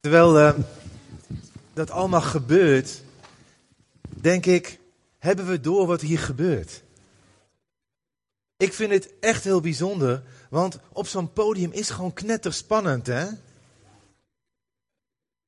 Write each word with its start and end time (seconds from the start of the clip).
Terwijl 0.00 0.38
uh, 0.40 0.54
dat 1.72 1.90
allemaal 1.90 2.20
gebeurt, 2.20 3.02
denk 4.08 4.46
ik, 4.46 4.78
hebben 5.18 5.46
we 5.46 5.60
door 5.60 5.86
wat 5.86 6.00
hier 6.00 6.18
gebeurt? 6.18 6.82
Ik 8.56 8.72
vind 8.72 8.90
het 8.90 9.12
echt 9.20 9.44
heel 9.44 9.60
bijzonder, 9.60 10.22
want 10.50 10.78
op 10.92 11.06
zo'n 11.06 11.32
podium 11.32 11.72
is 11.72 11.90
gewoon 11.90 12.12
knetterspannend, 12.12 13.06
hè? 13.06 13.26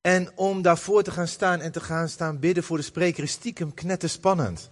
En 0.01 0.37
om 0.37 0.61
daarvoor 0.61 1.03
te 1.03 1.11
gaan 1.11 1.27
staan 1.27 1.61
en 1.61 1.71
te 1.71 1.81
gaan 1.81 2.09
staan 2.09 2.39
bidden 2.39 2.63
voor 2.63 2.77
de 2.77 2.83
spreker 2.83 3.23
is 3.23 3.31
stiekem 3.31 3.73
knetterspannend. 3.73 4.69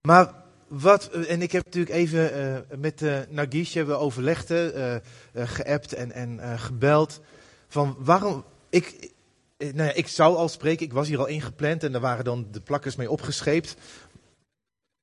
Maar 0.00 0.34
wat, 0.68 1.08
en 1.08 1.42
ik 1.42 1.52
heb 1.52 1.64
natuurlijk 1.64 1.94
even 1.94 2.38
uh, 2.38 2.78
met 2.78 3.02
uh, 3.02 3.20
Nagish 3.28 3.74
hebben 3.74 3.98
overlegd, 3.98 4.50
uh, 4.50 4.96
geappt 5.34 5.92
en, 5.92 6.12
en 6.12 6.58
gebeld. 6.58 7.20
Van 7.70 7.96
waarom, 7.98 8.44
ik, 8.70 9.10
nou 9.58 9.82
ja, 9.82 9.92
ik 9.92 10.08
zou 10.08 10.36
al 10.36 10.48
spreken, 10.48 10.86
ik 10.86 10.92
was 10.92 11.08
hier 11.08 11.18
al 11.18 11.26
ingepland 11.26 11.82
en 11.82 11.92
daar 11.92 12.00
waren 12.00 12.24
dan 12.24 12.48
de 12.50 12.60
plakkers 12.60 12.96
mee 12.96 13.10
opgescheept. 13.10 13.76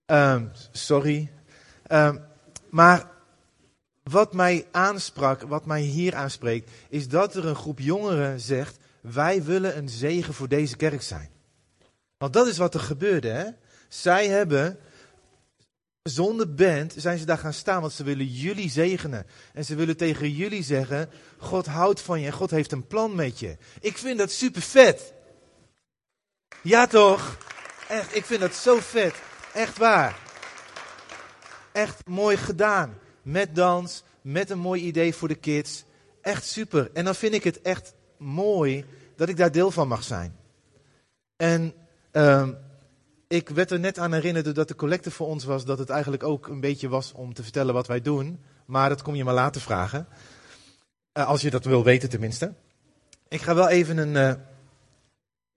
Um, 0.06 0.52
sorry. 0.72 1.32
Um, 1.92 2.20
maar 2.70 3.10
wat 4.04 4.34
mij 4.34 4.68
aansprak, 4.72 5.42
wat 5.42 5.66
mij 5.66 5.82
hier 5.82 6.16
aanspreekt, 6.16 6.72
is 6.90 7.08
dat 7.08 7.36
er 7.36 7.46
een 7.46 7.56
groep 7.56 7.80
jongeren 7.80 8.40
zegt: 8.40 8.78
Wij 9.02 9.44
willen 9.44 9.78
een 9.78 9.90
zegen 9.90 10.34
voor 10.34 10.48
deze 10.48 10.76
kerk 10.76 11.02
zijn. 11.02 11.30
Want 12.18 12.34
dat 12.34 12.48
is 12.48 12.58
wat 12.58 12.74
er 12.74 12.80
gebeurde. 12.80 13.30
Hè? 13.30 13.46
Zij 13.88 14.28
hebben, 14.28 14.80
zonder 16.10 16.54
band, 16.54 16.94
zijn 16.98 17.18
ze 17.18 17.26
daar 17.26 17.38
gaan 17.38 17.54
staan, 17.54 17.82
want 17.82 17.94
ze 17.94 18.04
willen 18.04 18.26
jullie 18.26 18.70
zegenen. 18.70 19.26
En 19.54 19.66
ze 19.66 19.76
willen 19.76 19.98
tegen 19.98 20.32
jullie 20.32 20.64
zeggen: 20.64 21.10
God 21.38 21.66
houdt 21.66 22.02
van 22.02 22.20
je 22.20 22.26
en 22.26 22.34
God 22.34 22.52
heeft 22.52 22.72
een 22.72 22.88
plan 22.88 23.16
met 23.16 23.40
je. 23.40 23.58
Ik 23.80 23.98
vind 23.98 24.18
dat 24.18 24.32
super 24.32 24.62
vet. 24.62 25.14
Ja 26.62 26.88
toch? 26.88 27.38
Echt, 27.90 28.16
ik 28.16 28.26
vind 28.26 28.40
dat 28.40 28.56
zo 28.56 28.80
vet. 28.80 29.16
Echt 29.54 29.78
waar. 29.78 30.20
Echt 31.72 32.08
mooi 32.08 32.38
gedaan 32.38 32.98
met 33.22 33.56
dans, 33.56 34.04
met 34.22 34.50
een 34.50 34.60
mooi 34.60 34.82
idee 34.82 35.14
voor 35.16 35.28
de 35.28 35.36
kids. 35.36 35.84
Echt 36.22 36.46
super. 36.46 36.90
En 36.94 37.06
dan 37.06 37.16
vind 37.16 37.34
ik 37.34 37.44
het 37.44 37.62
echt 37.62 37.94
mooi 38.18 38.86
dat 39.16 39.30
ik 39.30 39.38
daar 39.38 39.52
deel 39.52 39.72
van 39.72 39.88
mag 39.88 40.04
zijn. 40.04 40.36
En 41.36 41.74
uh, 42.12 42.50
ik 43.28 43.50
werd 43.50 43.72
er 43.72 43.80
net 43.80 44.00
aan 44.00 44.14
herinnerd 44.14 44.56
dat 44.56 44.68
de 44.68 44.76
collecte 44.76 45.12
voor 45.12 45.28
ons 45.28 45.44
was, 45.44 45.66
dat 45.66 45.80
het 45.80 45.90
eigenlijk 45.90 46.24
ook 46.24 46.48
een 46.48 46.60
beetje 46.60 46.88
was 46.88 47.12
om 47.12 47.34
te 47.34 47.44
vertellen 47.44 47.74
wat 47.74 47.88
wij 47.88 48.02
doen. 48.02 48.40
Maar 48.66 48.90
dat 48.90 49.02
kom 49.02 49.16
je 49.16 49.24
maar 49.24 49.34
later 49.34 49.62
vragen. 49.62 50.08
Uh, 51.14 51.28
als 51.28 51.42
je 51.42 51.50
dat 51.50 51.66
wil 51.66 51.84
weten 51.84 52.10
tenminste. 52.10 52.54
Ik 53.28 53.42
ga 53.42 53.56
wel 53.56 53.70
even 53.70 53.98
een 53.98 54.16
uh, 54.16 54.44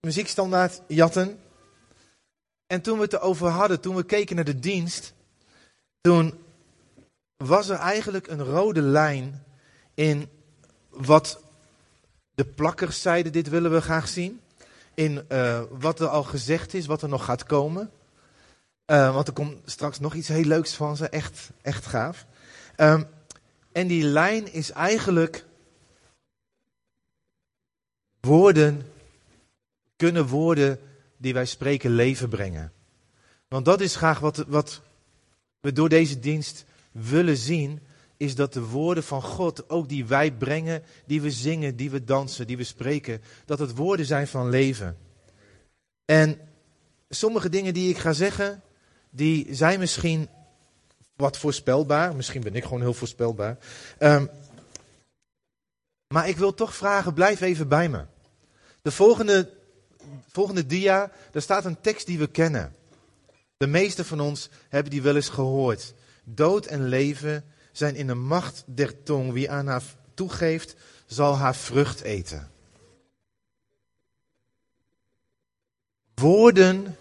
muziekstandaard 0.00 0.82
jatten. 0.86 1.38
En 2.66 2.80
toen 2.80 2.96
we 2.96 3.02
het 3.02 3.12
erover 3.12 3.48
hadden, 3.48 3.80
toen 3.80 3.94
we 3.94 4.02
keken 4.02 4.36
naar 4.36 4.44
de 4.44 4.58
dienst, 4.58 5.14
toen 6.00 6.34
was 7.36 7.68
er 7.68 7.76
eigenlijk 7.76 8.26
een 8.26 8.44
rode 8.44 8.82
lijn 8.82 9.44
in 9.94 10.28
wat 10.88 11.42
de 12.34 12.44
plakkers 12.44 13.02
zeiden, 13.02 13.32
dit 13.32 13.48
willen 13.48 13.72
we 13.72 13.80
graag 13.80 14.08
zien. 14.08 14.41
In 15.01 15.25
uh, 15.29 15.62
wat 15.70 16.01
er 16.01 16.06
al 16.06 16.23
gezegd 16.23 16.75
is, 16.75 16.87
wat 16.87 17.03
er 17.03 17.09
nog 17.09 17.25
gaat 17.25 17.45
komen. 17.45 17.91
Uh, 18.87 19.15
want 19.15 19.27
er 19.27 19.33
komt 19.33 19.56
straks 19.65 19.98
nog 19.98 20.15
iets 20.15 20.29
heel 20.29 20.45
leuks 20.45 20.75
van 20.75 20.97
ze, 20.97 21.09
echt, 21.09 21.51
echt 21.62 21.87
gaaf. 21.87 22.27
Um, 22.77 23.06
en 23.73 23.87
die 23.87 24.03
lijn 24.03 24.53
is 24.53 24.71
eigenlijk 24.71 25.45
woorden, 28.21 28.93
kunnen 29.97 30.27
woorden 30.27 30.81
die 31.17 31.34
wij 31.34 31.47
spreken 31.47 31.91
leven 31.91 32.28
brengen. 32.28 32.73
Want 33.48 33.65
dat 33.65 33.81
is 33.81 33.97
graag 33.97 34.19
wat, 34.19 34.37
wat 34.37 34.81
we 35.60 35.72
door 35.72 35.89
deze 35.89 36.19
dienst 36.19 36.65
willen 36.93 37.37
zien, 37.37 37.81
is 38.20 38.34
dat 38.34 38.53
de 38.53 38.62
woorden 38.62 39.04
van 39.04 39.22
God, 39.22 39.70
ook 39.70 39.88
die 39.88 40.04
wij 40.04 40.32
brengen, 40.32 40.82
die 41.06 41.20
we 41.20 41.31
zingen, 41.31 41.76
die 41.76 41.91
we 41.91 42.04
dansen, 42.04 42.47
die 42.47 42.56
we 42.56 42.64
spreken, 42.64 43.22
dat 43.44 43.58
het 43.58 43.76
woorden 43.76 44.06
zijn 44.06 44.28
van 44.28 44.48
leven. 44.48 44.97
En 46.04 46.38
sommige 47.09 47.48
dingen 47.48 47.75
die 47.75 47.88
ik 47.88 47.98
ga 47.98 48.12
zeggen, 48.12 48.62
die 49.10 49.54
zijn 49.54 49.78
misschien 49.78 50.28
wat 51.16 51.38
voorspelbaar. 51.38 52.16
Misschien 52.16 52.41
ben 52.42 52.54
ik 52.54 52.62
gewoon 52.62 52.80
heel 52.80 52.94
voorspelbaar. 52.94 53.59
Um, 53.98 54.30
maar 56.14 56.28
ik 56.28 56.36
wil 56.36 56.54
toch 56.54 56.75
vragen, 56.75 57.14
blijf 57.14 57.41
even 57.41 57.69
bij 57.69 57.88
me. 57.88 58.04
De 58.82 58.91
volgende, 58.91 59.50
volgende 60.28 60.66
dia, 60.66 61.12
daar 61.30 61.42
staat 61.42 61.64
een 61.64 61.80
tekst 61.80 62.06
die 62.06 62.19
we 62.19 62.26
kennen. 62.26 62.75
De 63.56 63.66
meeste 63.66 64.04
van 64.04 64.20
ons 64.20 64.48
hebben 64.69 64.91
die 64.91 65.03
wel 65.03 65.16
eens 65.16 65.28
gehoord. 65.28 65.94
Dood 66.25 66.66
en 66.66 66.88
leven 66.88 67.44
zijn 67.72 67.94
in 67.94 68.06
de 68.06 68.14
macht 68.14 68.64
der 68.66 69.03
tong. 69.03 69.32
Wie 69.32 69.50
aan 69.50 69.66
haar 69.66 69.82
toegeeft, 70.14 70.75
zal 71.06 71.36
haar 71.36 71.56
vrucht 71.56 72.00
eten. 72.00 72.50
Woorden 76.14 76.97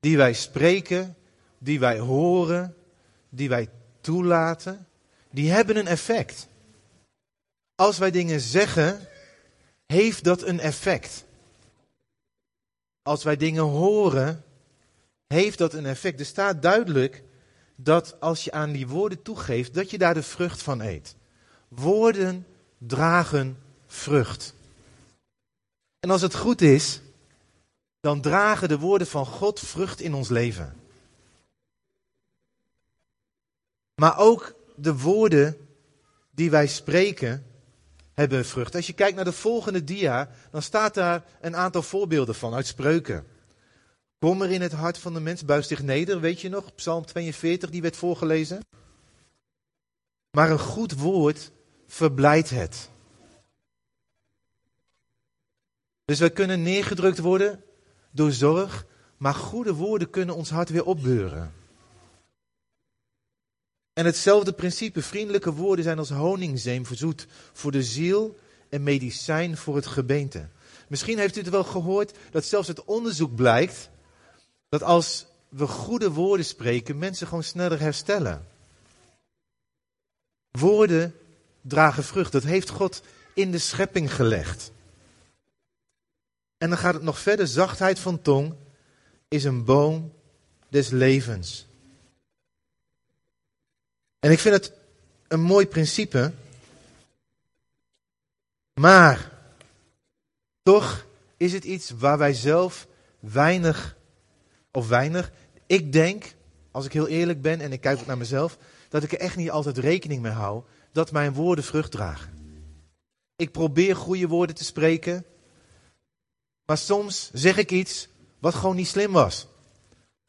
die 0.00 0.16
wij 0.16 0.32
spreken, 0.32 1.16
die 1.58 1.80
wij 1.80 1.98
horen, 1.98 2.76
die 3.28 3.48
wij 3.48 3.68
toelaten, 4.00 4.86
die 5.30 5.50
hebben 5.50 5.76
een 5.76 5.86
effect. 5.86 6.48
Als 7.74 7.98
wij 7.98 8.10
dingen 8.10 8.40
zeggen, 8.40 9.08
heeft 9.86 10.24
dat 10.24 10.42
een 10.42 10.60
effect. 10.60 11.24
Als 13.02 13.24
wij 13.24 13.36
dingen 13.36 13.62
horen, 13.62 14.44
heeft 15.26 15.58
dat 15.58 15.72
een 15.72 15.86
effect. 15.86 16.20
Er 16.20 16.26
staat 16.26 16.62
duidelijk 16.62 17.22
dat 17.80 18.20
als 18.20 18.44
je 18.44 18.52
aan 18.52 18.72
die 18.72 18.88
woorden 18.88 19.22
toegeeft, 19.22 19.74
dat 19.74 19.90
je 19.90 19.98
daar 19.98 20.14
de 20.14 20.22
vrucht 20.22 20.62
van 20.62 20.80
eet. 20.80 21.16
Woorden 21.68 22.46
dragen 22.78 23.58
vrucht. 23.86 24.54
En 26.00 26.10
als 26.10 26.22
het 26.22 26.34
goed 26.34 26.60
is, 26.60 27.00
dan 28.00 28.20
dragen 28.20 28.68
de 28.68 28.78
woorden 28.78 29.06
van 29.06 29.26
God 29.26 29.60
vrucht 29.60 30.00
in 30.00 30.14
ons 30.14 30.28
leven. 30.28 30.76
Maar 33.94 34.18
ook 34.18 34.54
de 34.76 34.98
woorden 34.98 35.68
die 36.30 36.50
wij 36.50 36.66
spreken 36.66 37.46
hebben 38.14 38.44
vrucht. 38.44 38.74
Als 38.74 38.86
je 38.86 38.92
kijkt 38.92 39.16
naar 39.16 39.24
de 39.24 39.32
volgende 39.32 39.84
dia, 39.84 40.30
dan 40.50 40.62
staat 40.62 40.94
daar 40.94 41.24
een 41.40 41.56
aantal 41.56 41.82
voorbeelden 41.82 42.34
van 42.34 42.54
uit 42.54 42.66
spreuken. 42.66 43.26
Kom 44.18 44.42
er 44.42 44.50
in 44.50 44.60
het 44.60 44.72
hart 44.72 44.98
van 44.98 45.14
de 45.14 45.20
mens, 45.20 45.44
buig 45.44 45.64
zich 45.64 45.82
neder, 45.82 46.20
weet 46.20 46.40
je 46.40 46.48
nog? 46.48 46.74
Psalm 46.74 47.04
42, 47.04 47.70
die 47.70 47.82
werd 47.82 47.96
voorgelezen. 47.96 48.60
Maar 50.30 50.50
een 50.50 50.58
goed 50.58 50.92
woord 50.92 51.50
verblijdt 51.86 52.50
het. 52.50 52.90
Dus 56.04 56.18
wij 56.18 56.30
kunnen 56.30 56.62
neergedrukt 56.62 57.18
worden 57.18 57.64
door 58.10 58.32
zorg, 58.32 58.86
maar 59.16 59.34
goede 59.34 59.74
woorden 59.74 60.10
kunnen 60.10 60.34
ons 60.34 60.50
hart 60.50 60.68
weer 60.68 60.84
opbeuren. 60.84 61.52
En 63.92 64.04
hetzelfde 64.04 64.52
principe, 64.52 65.02
vriendelijke 65.02 65.52
woorden 65.52 65.84
zijn 65.84 65.98
als 65.98 66.10
honingzeem 66.10 66.86
verzoet 66.86 67.26
voor 67.52 67.72
de 67.72 67.82
ziel 67.82 68.38
en 68.68 68.82
medicijn 68.82 69.56
voor 69.56 69.76
het 69.76 69.86
gebeente. 69.86 70.48
Misschien 70.88 71.18
heeft 71.18 71.36
u 71.36 71.40
het 71.40 71.48
wel 71.48 71.64
gehoord 71.64 72.18
dat 72.30 72.44
zelfs 72.44 72.68
het 72.68 72.84
onderzoek 72.84 73.34
blijkt 73.34 73.90
dat 74.68 74.82
als 74.82 75.26
we 75.48 75.66
goede 75.66 76.10
woorden 76.10 76.46
spreken, 76.46 76.98
mensen 76.98 77.26
gewoon 77.26 77.42
sneller 77.42 77.80
herstellen. 77.80 78.46
Woorden 80.50 81.14
dragen 81.60 82.04
vrucht. 82.04 82.32
Dat 82.32 82.42
heeft 82.42 82.68
God 82.68 83.02
in 83.34 83.50
de 83.50 83.58
schepping 83.58 84.14
gelegd. 84.14 84.70
En 86.58 86.68
dan 86.68 86.78
gaat 86.78 86.94
het 86.94 87.02
nog 87.02 87.18
verder. 87.18 87.46
Zachtheid 87.46 87.98
van 87.98 88.22
tong 88.22 88.54
is 89.28 89.44
een 89.44 89.64
boom 89.64 90.12
des 90.68 90.88
levens. 90.88 91.66
En 94.18 94.30
ik 94.30 94.38
vind 94.38 94.54
het 94.54 94.72
een 95.28 95.40
mooi 95.40 95.66
principe. 95.66 96.32
Maar 98.74 99.32
toch 100.62 101.06
is 101.36 101.52
het 101.52 101.64
iets 101.64 101.90
waar 101.90 102.18
wij 102.18 102.34
zelf 102.34 102.86
weinig 103.20 103.96
of 104.72 104.88
weinig. 104.88 105.32
Ik 105.66 105.92
denk, 105.92 106.34
als 106.70 106.84
ik 106.84 106.92
heel 106.92 107.08
eerlijk 107.08 107.42
ben 107.42 107.60
en 107.60 107.72
ik 107.72 107.80
kijk 107.80 107.98
ook 107.98 108.06
naar 108.06 108.18
mezelf, 108.18 108.58
dat 108.88 109.02
ik 109.02 109.12
er 109.12 109.18
echt 109.18 109.36
niet 109.36 109.50
altijd 109.50 109.78
rekening 109.78 110.22
mee 110.22 110.32
hou 110.32 110.62
dat 110.92 111.12
mijn 111.12 111.32
woorden 111.32 111.64
vrucht 111.64 111.90
dragen. 111.90 112.36
Ik 113.36 113.52
probeer 113.52 113.96
goede 113.96 114.28
woorden 114.28 114.56
te 114.56 114.64
spreken, 114.64 115.24
maar 116.64 116.78
soms 116.78 117.30
zeg 117.32 117.56
ik 117.56 117.70
iets 117.70 118.08
wat 118.38 118.54
gewoon 118.54 118.76
niet 118.76 118.88
slim 118.88 119.12
was. 119.12 119.46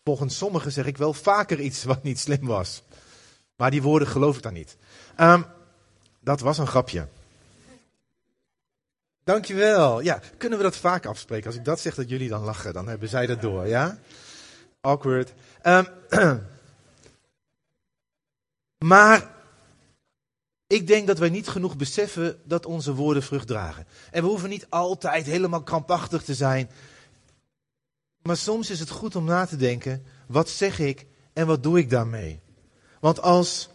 Volgens 0.04 0.38
sommigen 0.38 0.72
zeg 0.72 0.86
ik 0.86 0.98
wel 0.98 1.14
vaker 1.14 1.60
iets 1.60 1.84
wat 1.84 2.04
niet 2.04 2.20
slim 2.20 2.46
was. 2.46 2.84
Maar 3.56 3.72
die 3.72 3.82
woorden 3.82 4.08
geloof 4.08 4.36
ik 4.36 4.44
dan 4.44 4.54
niet. 4.54 4.78
Um, 5.20 5.46
dat 6.20 6.40
was 6.40 6.58
een 6.58 6.68
grapje. 6.68 7.08
Dankjewel. 9.24 10.00
Ja, 10.00 10.22
kunnen 10.38 10.58
we 10.58 10.64
dat 10.64 10.78
vaak 10.78 11.06
afspreken? 11.06 11.48
Als 11.48 11.56
ik 11.56 11.66
dat 11.66 11.80
zeg 11.80 11.96
dat 11.96 12.10
jullie 12.10 12.30
dan 12.30 12.44
lachen, 12.44 12.74
dan 12.74 12.88
hebben 12.88 13.10
zij 13.10 13.26
dat 13.26 13.42
door, 13.42 13.68
ja? 13.68 14.00
Awkward. 14.82 15.34
Um, 15.64 15.88
maar 18.94 19.32
ik 20.68 20.88
denk 20.88 21.08
dat 21.08 21.18
wij 21.18 21.30
niet 21.30 21.48
genoeg 21.48 21.78
beseffen 21.78 22.42
dat 22.44 22.66
onze 22.66 22.94
woorden 22.94 23.24
vrucht 23.24 23.48
dragen. 23.48 23.86
En 24.12 24.24
we 24.24 24.30
hoeven 24.30 24.50
niet 24.50 24.70
altijd 24.70 25.26
helemaal 25.26 25.64
krampachtig 25.64 26.24
te 26.24 26.34
zijn. 26.34 26.70
Maar 28.22 28.38
soms 28.38 28.70
is 28.70 28.80
het 28.80 28.90
goed 28.90 29.16
om 29.16 29.24
na 29.24 29.46
te 29.46 29.56
denken, 29.56 30.06
wat 30.28 30.50
zeg 30.50 30.80
ik 30.80 31.06
en 31.34 31.48
wat 31.48 31.64
doe 31.64 31.78
ik 31.78 31.90
daarmee? 31.90 32.40
Want 33.00 33.22
als 33.22 33.70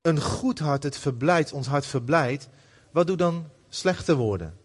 een 0.00 0.20
goed 0.20 0.58
hart 0.58 0.82
het 0.82 0.98
verblijdt, 0.98 1.52
ons 1.52 1.66
hart 1.66 1.86
verblijdt, 1.86 2.48
wat 2.90 3.06
doen 3.06 3.16
dan 3.16 3.48
slechte 3.68 4.16
woorden? 4.16 4.58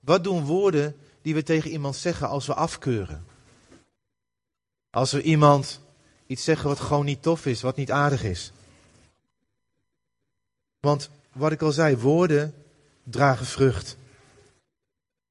Wat 0.00 0.24
doen 0.24 0.44
woorden 0.44 0.96
die 1.22 1.34
we 1.34 1.42
tegen 1.42 1.70
iemand 1.70 1.96
zeggen 1.96 2.28
als 2.28 2.46
we 2.46 2.54
afkeuren? 2.54 3.26
Als 4.92 5.12
we 5.12 5.22
iemand 5.22 5.80
iets 6.26 6.44
zeggen 6.44 6.68
wat 6.68 6.80
gewoon 6.80 7.04
niet 7.04 7.22
tof 7.22 7.46
is, 7.46 7.62
wat 7.62 7.76
niet 7.76 7.90
aardig 7.90 8.24
is. 8.24 8.52
Want 10.80 11.10
wat 11.32 11.52
ik 11.52 11.62
al 11.62 11.72
zei, 11.72 11.96
woorden 11.96 12.54
dragen 13.02 13.46
vrucht. 13.46 13.96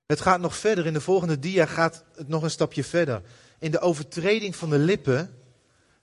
Het 0.05 0.21
gaat 0.21 0.39
nog 0.39 0.55
verder. 0.55 0.85
In 0.85 0.93
de 0.93 1.01
volgende 1.01 1.39
dia 1.39 1.65
gaat 1.65 2.03
het 2.15 2.27
nog 2.27 2.43
een 2.43 2.51
stapje 2.51 2.83
verder. 2.83 3.21
In 3.59 3.71
de 3.71 3.79
overtreding 3.79 4.55
van 4.55 4.69
de 4.69 4.77
lippen 4.77 5.33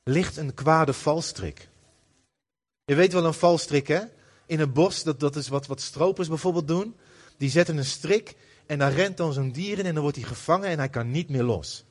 ligt 0.05 0.37
een 0.37 0.55
kwade 0.55 0.93
valstrik. 0.93 1.69
Je 2.85 2.95
weet 2.95 3.13
wel 3.13 3.25
een 3.25 3.35
valstrik, 3.35 3.89
hè? 3.89 4.01
In 4.47 4.61
een 4.61 4.73
bos, 4.73 5.03
dat, 5.03 5.21
dat 5.21 5.37
is 5.37 5.49
wat, 5.49 5.67
wat 5.67 5.81
stropers 5.81 6.29
bijvoorbeeld 6.29 6.69
doen. 6.69 6.97
Die 7.37 7.51
zetten 7.51 7.77
een 7.77 7.85
strik 7.85 8.37
en 8.67 8.79
daar 8.79 8.93
rent 8.93 9.17
dan 9.17 9.33
zo'n 9.33 9.53
dier 9.53 9.79
in 9.79 9.87
en 9.87 9.95
dan 9.95 10.03
wordt 10.03 10.19
hij 10.19 10.27
gevangen 10.27 10.69
en 10.69 10.79
hij 10.79 10.89
kan 10.89 11.11
niet 11.11 11.29
meer 11.29 11.43
los. 11.43 11.85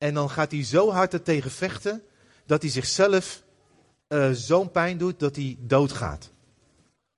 En 0.00 0.14
dan 0.14 0.30
gaat 0.30 0.50
hij 0.50 0.64
zo 0.64 0.90
hard 0.90 1.12
er 1.12 1.22
tegen 1.22 1.50
vechten 1.50 2.02
dat 2.46 2.62
hij 2.62 2.70
zichzelf 2.70 3.42
uh, 4.08 4.30
zo'n 4.30 4.70
pijn 4.70 4.98
doet 4.98 5.18
dat 5.18 5.36
hij 5.36 5.56
doodgaat. 5.60 6.30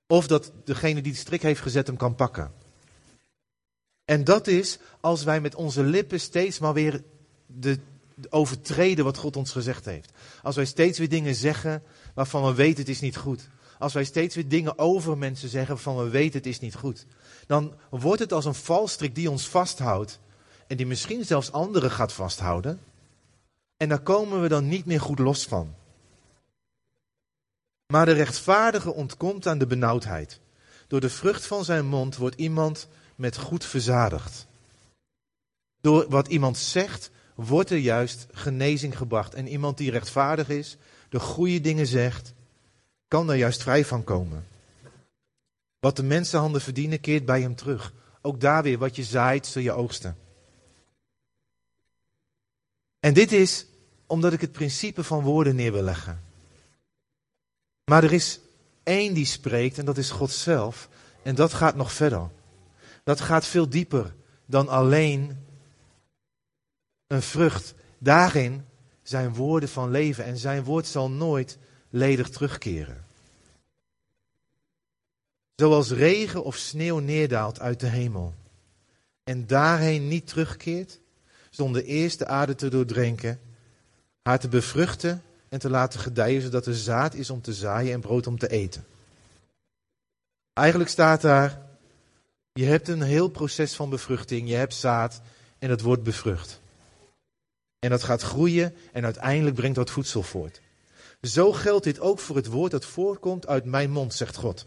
Of 0.06 0.26
dat 0.26 0.52
degene 0.64 1.00
die 1.00 1.12
de 1.12 1.19
strik 1.19 1.43
heeft 1.43 1.61
gezet 1.61 1.87
hem 1.87 1.96
kan 1.96 2.14
pakken. 2.14 2.52
En 4.05 4.25
dat 4.25 4.46
is 4.46 4.79
als 5.00 5.25
wij 5.25 5.40
met 5.40 5.55
onze 5.55 5.82
lippen 5.82 6.20
steeds 6.20 6.58
maar 6.58 6.73
weer 6.73 7.02
de, 7.46 7.79
de 8.14 8.31
overtreden 8.31 9.05
wat 9.05 9.17
God 9.17 9.37
ons 9.37 9.52
gezegd 9.52 9.85
heeft. 9.85 10.12
Als 10.43 10.56
wij 10.56 10.64
steeds 10.64 10.99
weer 10.99 11.08
dingen 11.08 11.35
zeggen 11.35 11.82
waarvan 12.14 12.44
we 12.44 12.55
weten 12.55 12.81
het 12.81 12.88
is 12.88 13.00
niet 13.00 13.17
goed. 13.17 13.49
Als 13.78 13.93
wij 13.93 14.05
steeds 14.05 14.35
weer 14.35 14.49
dingen 14.49 14.78
over 14.78 15.19
mensen 15.19 15.49
zeggen 15.49 15.75
waarvan 15.75 15.96
we 15.96 16.08
weten 16.08 16.38
het 16.38 16.46
is 16.46 16.61
niet 16.61 16.75
goed. 16.75 17.06
Dan 17.46 17.75
wordt 17.90 18.20
het 18.20 18.32
als 18.32 18.44
een 18.44 18.55
valstrik 18.55 19.14
die 19.14 19.31
ons 19.31 19.49
vasthoudt. 19.49 20.20
En 20.73 20.79
die 20.79 20.87
misschien 20.87 21.25
zelfs 21.25 21.53
anderen 21.53 21.91
gaat 21.91 22.13
vasthouden. 22.13 22.81
En 23.77 23.89
daar 23.89 24.01
komen 24.01 24.43
we 24.43 24.49
dan 24.49 24.69
niet 24.69 24.85
meer 24.85 25.01
goed 25.01 25.19
los 25.19 25.45
van. 25.45 25.75
Maar 27.87 28.07
de 28.07 28.13
rechtvaardige 28.13 28.93
ontkomt 28.93 29.47
aan 29.47 29.59
de 29.59 29.67
benauwdheid. 29.67 30.41
Door 30.87 31.01
de 31.01 31.11
vrucht 31.11 31.47
van 31.47 31.65
zijn 31.65 31.87
mond 31.87 32.17
wordt 32.17 32.37
iemand 32.37 32.89
met 33.17 33.37
goed 33.37 33.65
verzadigd. 33.65 34.47
Door 35.81 36.07
wat 36.09 36.29
iemand 36.29 36.59
zegt, 36.59 37.11
wordt 37.35 37.71
er 37.71 37.79
juist 37.79 38.27
genezing 38.33 38.97
gebracht. 38.97 39.35
En 39.35 39.49
iemand 39.49 39.79
die 39.79 39.91
rechtvaardig 39.91 40.49
is, 40.49 40.77
de 41.09 41.21
goede 41.21 41.61
dingen 41.61 41.87
zegt, 41.87 42.35
kan 43.09 43.27
daar 43.27 43.37
juist 43.37 43.63
vrij 43.63 43.85
van 43.85 44.05
komen. 44.05 44.47
Wat 45.79 45.97
de 45.97 46.03
mensenhanden 46.03 46.61
verdienen, 46.61 47.01
keert 47.01 47.25
bij 47.25 47.41
hem 47.41 47.55
terug. 47.55 47.93
Ook 48.23 48.41
daar 48.41 48.63
weer, 48.63 48.79
wat 48.79 48.97
je 48.97 49.05
zaait, 49.05 49.47
zul 49.47 49.63
je 49.63 49.73
oogsten. 49.73 50.21
En 53.02 53.14
dit 53.14 53.32
is 53.32 53.66
omdat 54.06 54.32
ik 54.32 54.40
het 54.40 54.52
principe 54.52 55.04
van 55.04 55.22
woorden 55.22 55.54
neer 55.54 55.72
wil 55.72 55.82
leggen. 55.82 56.22
Maar 57.84 58.04
er 58.04 58.12
is 58.12 58.40
één 58.82 59.14
die 59.14 59.25
spreekt 59.25 59.78
en 59.78 59.84
dat 59.84 59.99
is 59.99 60.10
God 60.10 60.31
zelf. 60.31 60.88
En 61.22 61.34
dat 61.34 61.52
gaat 61.52 61.75
nog 61.75 61.93
verder. 61.93 62.31
Dat 63.04 63.20
gaat 63.20 63.46
veel 63.46 63.69
dieper 63.69 64.14
dan 64.46 64.69
alleen 64.69 65.46
een 67.06 67.22
vrucht. 67.22 67.75
Daarin 67.99 68.64
zijn 69.02 69.34
woorden 69.34 69.69
van 69.69 69.90
leven 69.90 70.25
en 70.25 70.38
zijn 70.38 70.64
woord 70.64 70.87
zal 70.87 71.10
nooit 71.10 71.58
ledig 71.90 72.31
terugkeren. 72.31 73.06
Zoals 75.54 75.90
regen 75.90 76.44
of 76.44 76.56
sneeuw 76.56 76.99
neerdaalt 76.99 77.60
uit 77.60 77.81
de 77.81 77.87
hemel 77.87 78.34
en 79.25 79.46
daarheen 79.46 80.08
niet 80.08 80.26
terugkeert, 80.26 81.00
zonder 81.54 81.84
eerst 81.84 82.19
de 82.19 82.26
aarde 82.26 82.54
te 82.54 82.69
doordrenken, 82.69 83.40
haar 84.22 84.38
te 84.38 84.49
bevruchten 84.49 85.22
en 85.49 85.58
te 85.58 85.70
laten 85.70 86.00
gedijen, 86.00 86.43
zodat 86.43 86.66
er 86.66 86.75
zaad 86.75 87.14
is 87.14 87.31
om 87.31 87.40
te 87.40 87.52
zaaien 87.52 87.93
en 87.93 88.00
brood 88.00 88.26
om 88.26 88.38
te 88.38 88.49
eten. 88.49 88.84
Eigenlijk 90.52 90.90
staat 90.90 91.20
daar, 91.20 91.60
je 92.52 92.64
hebt 92.64 92.88
een 92.88 93.02
heel 93.02 93.28
proces 93.28 93.75
van 93.75 93.90
bevruchting, 93.90 94.49
je 94.49 94.54
hebt 94.54 94.75
zaad 94.75 95.20
en 95.58 95.70
het 95.70 95.81
wordt 95.81 96.02
bevrucht. 96.02 96.60
En 97.78 97.90
dat 97.90 98.02
gaat 98.02 98.22
groeien 98.22 98.75
en 98.93 99.04
uiteindelijk 99.04 99.56
brengt 99.56 99.76
dat 99.76 99.90
voedsel 99.90 100.22
voort. 100.22 100.60
Zo 101.22 101.52
geldt 101.52 101.84
dit 101.84 102.00
ook 102.00 102.19
voor 102.19 102.37
het 102.37 102.46
woord 102.46 102.70
dat 102.70 102.84
voorkomt 102.84 103.46
uit 103.46 103.64
mijn 103.64 103.90
mond, 103.90 104.14
zegt 104.14 104.37
God. 104.37 104.66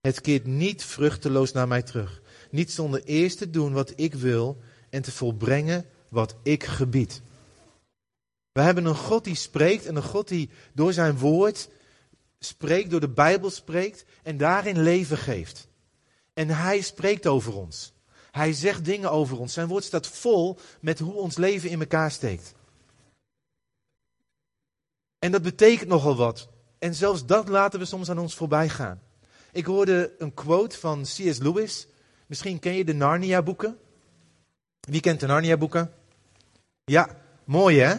Het 0.00 0.20
keert 0.20 0.46
niet 0.46 0.84
vruchteloos 0.84 1.52
naar 1.52 1.68
mij 1.68 1.82
terug. 1.82 2.22
Niet 2.50 2.72
zonder 2.72 3.02
eerst 3.04 3.38
te 3.38 3.50
doen 3.50 3.72
wat 3.72 3.92
ik 3.96 4.14
wil 4.14 4.62
en 4.94 5.02
te 5.02 5.12
volbrengen 5.12 5.86
wat 6.08 6.34
ik 6.42 6.64
gebied. 6.64 7.22
We 8.52 8.60
hebben 8.60 8.84
een 8.84 8.96
God 8.96 9.24
die 9.24 9.34
spreekt 9.34 9.86
en 9.86 9.96
een 9.96 10.02
God 10.02 10.28
die 10.28 10.50
door 10.72 10.92
zijn 10.92 11.18
woord 11.18 11.68
spreekt, 12.38 12.90
door 12.90 13.00
de 13.00 13.08
Bijbel 13.08 13.50
spreekt 13.50 14.04
en 14.22 14.36
daarin 14.36 14.82
leven 14.82 15.18
geeft. 15.18 15.68
En 16.32 16.48
hij 16.48 16.80
spreekt 16.80 17.26
over 17.26 17.56
ons. 17.56 17.92
Hij 18.30 18.52
zegt 18.52 18.84
dingen 18.84 19.10
over 19.10 19.38
ons. 19.38 19.52
Zijn 19.52 19.68
woord 19.68 19.84
staat 19.84 20.06
vol 20.06 20.58
met 20.80 20.98
hoe 20.98 21.14
ons 21.14 21.36
leven 21.36 21.70
in 21.70 21.80
elkaar 21.80 22.10
steekt. 22.10 22.54
En 25.18 25.32
dat 25.32 25.42
betekent 25.42 25.88
nogal 25.88 26.16
wat. 26.16 26.48
En 26.78 26.94
zelfs 26.94 27.26
dat 27.26 27.48
laten 27.48 27.78
we 27.78 27.84
soms 27.84 28.10
aan 28.10 28.18
ons 28.18 28.34
voorbij 28.34 28.68
gaan. 28.68 29.02
Ik 29.52 29.64
hoorde 29.64 30.14
een 30.18 30.34
quote 30.34 30.78
van 30.78 31.02
C.S. 31.02 31.38
Lewis. 31.38 31.86
Misschien 32.26 32.58
ken 32.58 32.74
je 32.74 32.84
de 32.84 32.94
Narnia-boeken. 32.94 33.78
Wie 34.84 35.00
kent 35.00 35.20
de 35.20 35.26
Narnia-boeken? 35.26 35.92
Ja, 36.84 37.20
mooi 37.44 37.78
hè? 37.80 37.94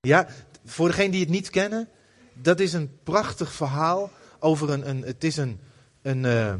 Ja, 0.00 0.28
voor 0.64 0.88
degenen 0.88 1.10
die 1.10 1.20
het 1.20 1.28
niet 1.28 1.50
kennen, 1.50 1.88
dat 2.32 2.60
is 2.60 2.72
een 2.72 2.98
prachtig 3.02 3.52
verhaal 3.52 4.10
over 4.38 4.70
een, 4.70 4.88
een 4.88 5.02
het 5.02 5.24
is 5.24 5.36
een, 5.36 5.60
een, 6.02 6.24
uh, 6.24 6.54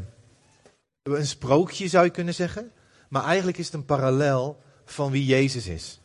een 1.03 1.27
sprookje 1.27 1.87
zou 1.87 2.05
je 2.05 2.11
kunnen 2.11 2.33
zeggen. 2.33 2.71
Maar 3.09 3.23
eigenlijk 3.23 3.57
is 3.57 3.65
het 3.65 3.73
een 3.73 3.85
parallel 3.85 4.61
van 4.85 5.11
wie 5.11 5.25
Jezus 5.25 5.67
is. 5.67 6.01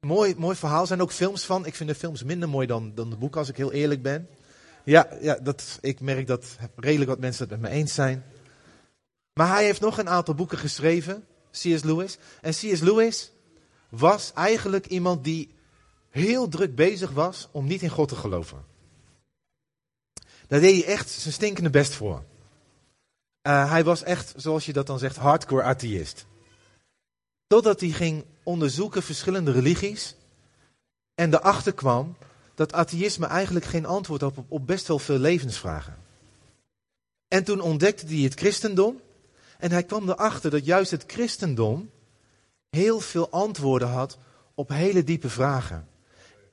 Mooi, 0.00 0.34
mooi 0.36 0.56
verhaal. 0.56 0.80
Er 0.80 0.86
zijn 0.86 1.02
ook 1.02 1.12
films 1.12 1.44
van. 1.44 1.66
Ik 1.66 1.74
vind 1.74 1.88
de 1.88 1.94
films 1.94 2.22
minder 2.22 2.48
mooi 2.48 2.66
dan, 2.66 2.94
dan 2.94 3.10
de 3.10 3.16
boeken, 3.16 3.38
als 3.38 3.48
ik 3.48 3.56
heel 3.56 3.72
eerlijk 3.72 4.02
ben. 4.02 4.28
Ja, 4.84 5.08
ja 5.20 5.38
dat, 5.42 5.78
ik 5.80 6.00
merk 6.00 6.26
dat 6.26 6.56
redelijk 6.76 7.10
wat 7.10 7.18
mensen 7.18 7.48
het 7.48 7.60
met 7.60 7.70
me 7.70 7.76
eens 7.76 7.94
zijn. 7.94 8.24
Maar 9.32 9.48
hij 9.48 9.64
heeft 9.64 9.80
nog 9.80 9.98
een 9.98 10.08
aantal 10.08 10.34
boeken 10.34 10.58
geschreven, 10.58 11.24
C.S. 11.54 11.82
Lewis. 11.82 12.18
En 12.40 12.52
C.S. 12.52 12.80
Lewis 12.80 13.30
was 13.88 14.32
eigenlijk 14.32 14.86
iemand 14.86 15.24
die 15.24 15.54
heel 16.10 16.48
druk 16.48 16.74
bezig 16.74 17.10
was 17.10 17.48
om 17.50 17.66
niet 17.66 17.82
in 17.82 17.88
God 17.88 18.08
te 18.08 18.16
geloven. 18.16 18.64
Daar 20.46 20.60
deed 20.60 20.84
hij 20.84 20.94
echt 20.94 21.10
zijn 21.10 21.34
stinkende 21.34 21.70
best 21.70 21.94
voor. 21.94 22.24
Uh, 23.42 23.70
hij 23.70 23.84
was 23.84 24.02
echt, 24.02 24.34
zoals 24.36 24.66
je 24.66 24.72
dat 24.72 24.86
dan 24.86 24.98
zegt, 24.98 25.16
hardcore 25.16 25.62
atheïst. 25.62 26.26
Totdat 27.46 27.80
hij 27.80 27.88
ging 27.88 28.24
onderzoeken 28.42 29.02
verschillende 29.02 29.52
religies 29.52 30.14
en 31.14 31.34
erachter 31.34 31.72
kwam 31.72 32.16
dat 32.54 32.72
atheïsme 32.72 33.26
eigenlijk 33.26 33.64
geen 33.64 33.86
antwoord 33.86 34.20
had 34.20 34.38
op, 34.38 34.44
op 34.48 34.66
best 34.66 34.86
wel 34.86 34.98
veel 34.98 35.18
levensvragen. 35.18 35.96
En 37.28 37.44
toen 37.44 37.60
ontdekte 37.60 38.06
hij 38.06 38.16
het 38.16 38.34
christendom 38.34 39.00
en 39.58 39.70
hij 39.70 39.84
kwam 39.84 40.08
erachter 40.08 40.50
dat 40.50 40.64
juist 40.64 40.90
het 40.90 41.04
christendom 41.06 41.90
heel 42.70 43.00
veel 43.00 43.30
antwoorden 43.30 43.88
had 43.88 44.18
op 44.54 44.68
hele 44.68 45.04
diepe 45.04 45.28
vragen. 45.28 45.88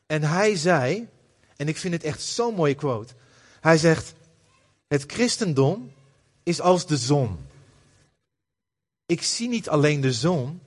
En 0.06 0.24
hij 0.24 0.56
zei, 0.56 1.08
en 1.56 1.68
ik 1.68 1.78
vind 1.78 1.94
het 1.94 2.04
echt 2.04 2.22
zo'n 2.22 2.56
mooie 2.56 2.76
quote. 2.76 3.14
Hij 3.60 3.78
zegt, 3.78 4.14
het 4.88 5.04
christendom 5.08 5.92
is 6.44 6.62
als 6.62 6.86
de 6.86 6.98
zon. 6.98 7.38
Ik 9.06 9.22
zie 9.22 9.50
niet 9.50 9.70
alleen 9.70 10.02
de 10.02 10.14
zon, 10.14 10.62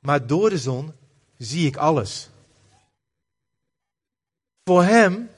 maar 0.00 0.26
door 0.26 0.50
de 0.50 0.58
zon 0.58 0.92
zie 1.38 1.66
ik 1.66 1.76
alles. 1.76 2.30
Voor 4.64 4.82
hem, 4.82 5.30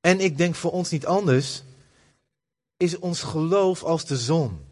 en 0.00 0.20
ik 0.20 0.36
denk 0.36 0.54
voor 0.54 0.70
ons 0.70 0.90
niet 0.90 1.06
anders, 1.06 1.62
is 2.76 2.98
ons 2.98 3.22
geloof 3.22 3.82
als 3.82 4.04
de 4.04 4.16
zon. 4.16 4.64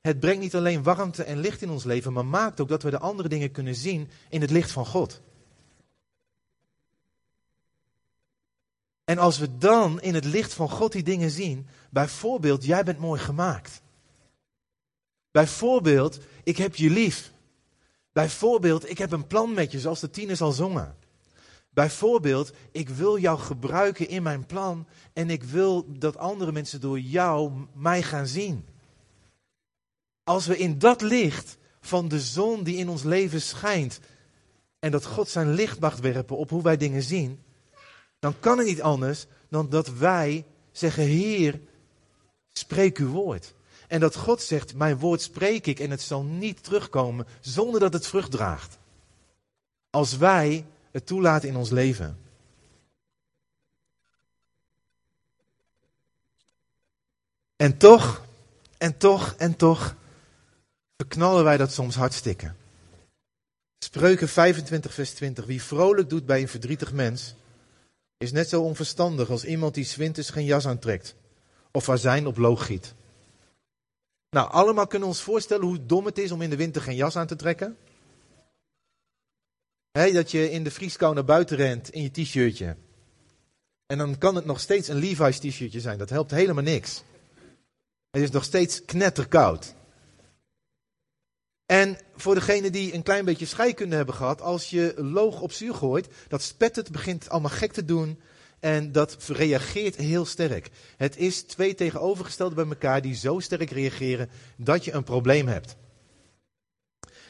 Het 0.00 0.20
brengt 0.20 0.40
niet 0.40 0.54
alleen 0.54 0.82
warmte 0.82 1.24
en 1.24 1.38
licht 1.38 1.62
in 1.62 1.70
ons 1.70 1.84
leven, 1.84 2.12
maar 2.12 2.26
maakt 2.26 2.60
ook 2.60 2.68
dat 2.68 2.82
we 2.82 2.90
de 2.90 2.98
andere 2.98 3.28
dingen 3.28 3.50
kunnen 3.50 3.74
zien 3.74 4.10
in 4.28 4.40
het 4.40 4.50
licht 4.50 4.70
van 4.70 4.86
God. 4.86 5.20
En 9.04 9.18
als 9.18 9.38
we 9.38 9.58
dan 9.58 10.00
in 10.00 10.14
het 10.14 10.24
licht 10.24 10.52
van 10.52 10.70
God 10.70 10.92
die 10.92 11.02
dingen 11.02 11.30
zien, 11.30 11.66
bijvoorbeeld, 11.90 12.64
jij 12.64 12.84
bent 12.84 12.98
mooi 12.98 13.20
gemaakt. 13.20 13.82
Bijvoorbeeld, 15.30 16.18
ik 16.42 16.56
heb 16.56 16.74
je 16.76 16.90
lief. 16.90 17.32
Bijvoorbeeld, 18.12 18.90
ik 18.90 18.98
heb 18.98 19.12
een 19.12 19.26
plan 19.26 19.54
met 19.54 19.72
je, 19.72 19.80
zoals 19.80 20.00
de 20.00 20.10
tieners 20.10 20.40
al 20.40 20.52
zongen. 20.52 20.96
Bijvoorbeeld, 21.70 22.52
ik 22.70 22.88
wil 22.88 23.18
jou 23.18 23.38
gebruiken 23.38 24.08
in 24.08 24.22
mijn 24.22 24.46
plan 24.46 24.86
en 25.12 25.30
ik 25.30 25.42
wil 25.42 25.98
dat 25.98 26.16
andere 26.16 26.52
mensen 26.52 26.80
door 26.80 27.00
jou 27.00 27.52
mij 27.74 28.02
gaan 28.02 28.26
zien. 28.26 28.64
Als 30.24 30.46
we 30.46 30.56
in 30.56 30.78
dat 30.78 31.00
licht 31.00 31.58
van 31.80 32.08
de 32.08 32.20
zon 32.20 32.62
die 32.62 32.76
in 32.76 32.88
ons 32.88 33.02
leven 33.02 33.42
schijnt 33.42 34.00
en 34.78 34.90
dat 34.90 35.04
God 35.04 35.28
zijn 35.28 35.52
licht 35.52 35.80
mag 35.80 35.96
werpen 35.96 36.36
op 36.36 36.50
hoe 36.50 36.62
wij 36.62 36.76
dingen 36.76 37.02
zien, 37.02 37.42
dan 38.18 38.40
kan 38.40 38.58
het 38.58 38.66
niet 38.66 38.82
anders 38.82 39.26
dan 39.48 39.68
dat 39.68 39.88
wij 39.88 40.44
zeggen, 40.72 41.04
Heer, 41.04 41.60
spreek 42.52 42.98
uw 42.98 43.08
woord. 43.08 43.54
En 43.88 44.00
dat 44.00 44.16
God 44.16 44.42
zegt, 44.42 44.74
mijn 44.74 44.98
woord 44.98 45.20
spreek 45.20 45.66
ik 45.66 45.80
en 45.80 45.90
het 45.90 46.00
zal 46.00 46.22
niet 46.22 46.62
terugkomen 46.62 47.26
zonder 47.40 47.80
dat 47.80 47.92
het 47.92 48.06
vrucht 48.06 48.30
draagt. 48.30 48.78
Als 49.90 50.16
wij 50.16 50.66
het 50.90 51.06
toelaten 51.06 51.48
in 51.48 51.56
ons 51.56 51.70
leven. 51.70 52.18
En 57.56 57.76
toch, 57.76 58.26
en 58.78 58.96
toch, 58.96 59.34
en 59.38 59.56
toch, 59.56 59.96
verknallen 60.96 61.44
wij 61.44 61.56
dat 61.56 61.72
soms 61.72 61.94
hartstikke. 61.94 62.52
Spreuken 63.78 64.28
25, 64.28 64.94
vers 64.94 65.10
20. 65.10 65.44
Wie 65.44 65.62
vrolijk 65.62 66.10
doet 66.10 66.26
bij 66.26 66.40
een 66.40 66.48
verdrietig 66.48 66.92
mens, 66.92 67.34
is 68.18 68.32
net 68.32 68.48
zo 68.48 68.62
onverstandig 68.62 69.30
als 69.30 69.44
iemand 69.44 69.74
die 69.74 69.84
zwinters 69.84 70.30
geen 70.30 70.44
jas 70.44 70.66
aantrekt. 70.66 71.14
Of 71.70 71.88
zijn 71.94 72.26
op 72.26 72.36
loog 72.36 72.66
giet. 72.66 72.94
Nou, 74.30 74.50
allemaal 74.50 74.86
kunnen 74.86 75.08
ons 75.08 75.20
voorstellen 75.20 75.66
hoe 75.66 75.86
dom 75.86 76.04
het 76.06 76.18
is 76.18 76.30
om 76.30 76.42
in 76.42 76.50
de 76.50 76.56
winter 76.56 76.82
geen 76.82 76.96
jas 76.96 77.16
aan 77.16 77.26
te 77.26 77.36
trekken. 77.36 77.76
Dat 79.92 80.30
je 80.30 80.50
in 80.50 80.64
de 80.64 80.70
vrieskou 80.70 81.14
naar 81.14 81.24
buiten 81.24 81.56
rent 81.56 81.90
in 81.90 82.02
je 82.02 82.10
t-shirtje. 82.10 82.76
En 83.86 83.98
dan 83.98 84.18
kan 84.18 84.34
het 84.34 84.44
nog 84.44 84.60
steeds 84.60 84.88
een 84.88 84.96
Levi's 84.96 85.38
t-shirtje 85.38 85.80
zijn. 85.80 85.98
Dat 85.98 86.10
helpt 86.10 86.30
helemaal 86.30 86.62
niks. 86.62 87.02
Het 88.10 88.22
is 88.22 88.30
nog 88.30 88.44
steeds 88.44 88.84
knetterkoud. 88.84 89.74
En 91.66 91.98
voor 92.16 92.34
degene 92.34 92.70
die 92.70 92.94
een 92.94 93.02
klein 93.02 93.24
beetje 93.24 93.46
scheikunde 93.46 93.96
hebben 93.96 94.14
gehad, 94.14 94.40
als 94.40 94.70
je 94.70 94.94
loog 94.96 95.40
op 95.40 95.52
zuur 95.52 95.74
gooit, 95.74 96.08
dat 96.28 96.42
spettert, 96.42 96.90
begint 96.90 97.28
allemaal 97.28 97.50
gek 97.50 97.72
te 97.72 97.84
doen 97.84 98.20
en 98.60 98.92
dat 98.92 99.26
reageert 99.26 99.96
heel 99.96 100.24
sterk. 100.24 100.70
Het 100.96 101.16
is 101.16 101.42
twee 101.42 101.74
tegenovergestelde 101.74 102.54
bij 102.54 102.66
elkaar 102.66 103.02
die 103.02 103.14
zo 103.14 103.38
sterk 103.38 103.70
reageren 103.70 104.30
dat 104.56 104.84
je 104.84 104.92
een 104.92 105.04
probleem 105.04 105.48
hebt. 105.48 105.76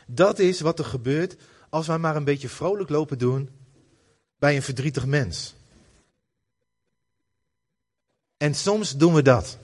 Dat 0.06 0.38
is 0.38 0.60
wat 0.60 0.78
er 0.78 0.84
gebeurt 0.84 1.36
als 1.70 1.86
wij 1.86 1.98
maar 1.98 2.16
een 2.16 2.24
beetje 2.24 2.48
vrolijk 2.48 2.90
lopen 2.90 3.18
doen 3.18 3.50
bij 4.38 4.56
een 4.56 4.62
verdrietig 4.62 5.06
mens. 5.06 5.54
En 8.36 8.54
soms 8.54 8.96
doen 8.96 9.14
we 9.14 9.22
dat. 9.22 9.58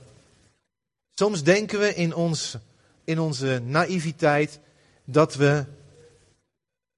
Soms 1.15 1.43
denken 1.43 1.79
we 1.79 1.95
in, 1.95 2.15
ons, 2.15 2.57
in 3.05 3.19
onze 3.19 3.63
naïviteit 3.65 4.61
dat 5.05 5.35
we 5.35 5.65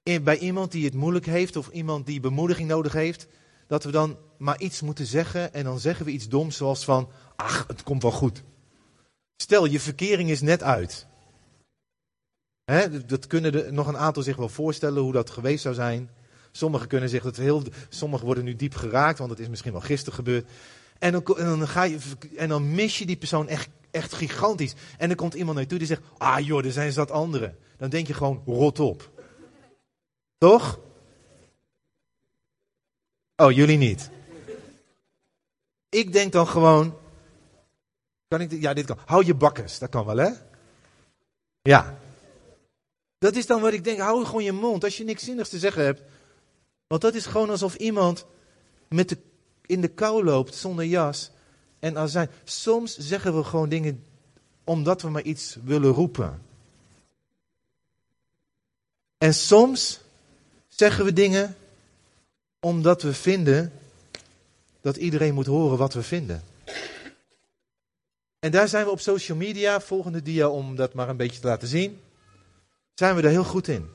bij 0.02 0.38
iemand 0.38 0.72
die 0.72 0.84
het 0.84 0.94
moeilijk 0.94 1.26
heeft 1.26 1.56
of 1.56 1.68
iemand 1.68 2.06
die 2.06 2.20
bemoediging 2.20 2.68
nodig 2.68 2.92
heeft, 2.92 3.26
dat 3.66 3.84
we 3.84 3.90
dan 3.90 4.16
maar 4.36 4.60
iets 4.60 4.80
moeten 4.80 5.06
zeggen 5.06 5.54
en 5.54 5.64
dan 5.64 5.78
zeggen 5.78 6.04
we 6.04 6.10
iets 6.10 6.28
doms 6.28 6.56
zoals 6.56 6.84
van, 6.84 7.08
ach, 7.36 7.64
het 7.66 7.82
komt 7.82 8.02
wel 8.02 8.12
goed. 8.12 8.42
Stel, 9.36 9.64
je 9.64 9.80
verkering 9.80 10.30
is 10.30 10.40
net 10.40 10.62
uit. 10.62 11.06
Dat 13.06 13.26
kunnen 13.26 13.64
er 13.64 13.72
nog 13.72 13.86
een 13.86 13.96
aantal 13.96 14.22
zich 14.22 14.36
wel 14.36 14.48
voorstellen 14.48 15.02
hoe 15.02 15.12
dat 15.12 15.30
geweest 15.30 15.62
zou 15.62 15.74
zijn. 15.74 16.10
Sommigen 16.52 16.88
kunnen 16.88 17.08
zich 17.08 17.22
dat 17.22 17.36
heel, 17.36 17.62
sommigen 17.88 18.26
worden 18.26 18.44
nu 18.44 18.56
diep 18.56 18.74
geraakt, 18.74 19.18
want 19.18 19.30
het 19.30 19.38
is 19.38 19.48
misschien 19.48 19.72
wel 19.72 19.80
gisteren 19.80 20.14
gebeurd. 20.14 20.48
En 20.98 21.12
dan, 21.12 21.24
en 21.36 21.44
dan, 21.44 21.68
ga 21.68 21.82
je, 21.82 21.98
en 22.36 22.48
dan 22.48 22.74
mis 22.74 22.98
je 22.98 23.06
die 23.06 23.16
persoon 23.16 23.48
echt, 23.48 23.68
echt 23.90 24.12
gigantisch. 24.12 24.74
En 24.98 25.08
dan 25.08 25.16
komt 25.16 25.34
iemand 25.34 25.56
naar 25.56 25.66
toe 25.66 25.78
die 25.78 25.86
zegt, 25.86 26.02
ah 26.18 26.46
joh, 26.46 26.64
er 26.64 26.72
zijn 26.72 26.92
zat 26.92 27.10
anderen. 27.10 27.56
Dan 27.76 27.90
denk 27.90 28.06
je 28.06 28.14
gewoon, 28.14 28.42
rot 28.46 28.80
op. 28.80 29.10
Toch? 30.38 30.78
Oh, 33.36 33.52
jullie 33.52 33.78
niet. 33.78 34.10
Ik 35.88 36.12
denk 36.12 36.32
dan 36.32 36.46
gewoon. 36.46 36.96
Kan 38.28 38.40
ik, 38.40 38.52
ja, 38.52 38.74
dit 38.74 38.86
kan. 38.86 38.98
Hou 39.04 39.26
je 39.26 39.34
bakkes, 39.34 39.78
dat 39.78 39.88
kan 39.90 40.04
wel, 40.04 40.16
hè? 40.16 40.30
Ja. 41.62 41.98
Dat 43.18 43.36
is 43.36 43.46
dan 43.46 43.60
wat 43.60 43.72
ik 43.72 43.84
denk. 43.84 43.98
Hou 43.98 44.24
gewoon 44.24 44.44
je 44.44 44.52
mond 44.52 44.84
als 44.84 44.96
je 44.96 45.04
niks 45.04 45.24
zinnigs 45.24 45.48
te 45.48 45.58
zeggen 45.58 45.84
hebt. 45.84 46.02
Want 46.86 47.02
dat 47.02 47.14
is 47.14 47.26
gewoon 47.26 47.50
alsof 47.50 47.74
iemand 47.74 48.26
met 48.88 49.08
de, 49.08 49.18
in 49.66 49.80
de 49.80 49.88
kou 49.88 50.24
loopt 50.24 50.54
zonder 50.54 50.84
jas 50.84 51.30
en 51.78 51.98
azijn. 51.98 52.30
Soms 52.44 52.96
zeggen 52.96 53.36
we 53.36 53.44
gewoon 53.44 53.68
dingen 53.68 54.04
omdat 54.64 55.02
we 55.02 55.08
maar 55.08 55.22
iets 55.22 55.56
willen 55.64 55.92
roepen. 55.92 56.42
En 59.18 59.34
soms 59.34 60.00
zeggen 60.68 61.04
we 61.04 61.12
dingen 61.12 61.56
omdat 62.60 63.02
we 63.02 63.14
vinden 63.14 63.72
dat 64.80 64.96
iedereen 64.96 65.34
moet 65.34 65.46
horen 65.46 65.78
wat 65.78 65.94
we 65.94 66.02
vinden. 66.02 66.42
En 68.38 68.50
daar 68.50 68.68
zijn 68.68 68.84
we 68.84 68.90
op 68.90 69.00
social 69.00 69.36
media, 69.36 69.80
volgende 69.80 70.22
dia 70.22 70.48
om 70.48 70.76
dat 70.76 70.94
maar 70.94 71.08
een 71.08 71.16
beetje 71.16 71.40
te 71.40 71.46
laten 71.46 71.68
zien, 71.68 72.00
zijn 72.98 73.14
we 73.16 73.22
er 73.22 73.28
heel 73.28 73.44
goed 73.44 73.68
in. 73.68 73.90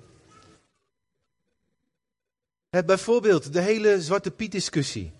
bijvoorbeeld 2.70 3.54
de 3.54 3.62
hele 3.62 4.02
Zwarte 4.02 4.32
Piet 4.32 4.52
discussie. 4.52 5.12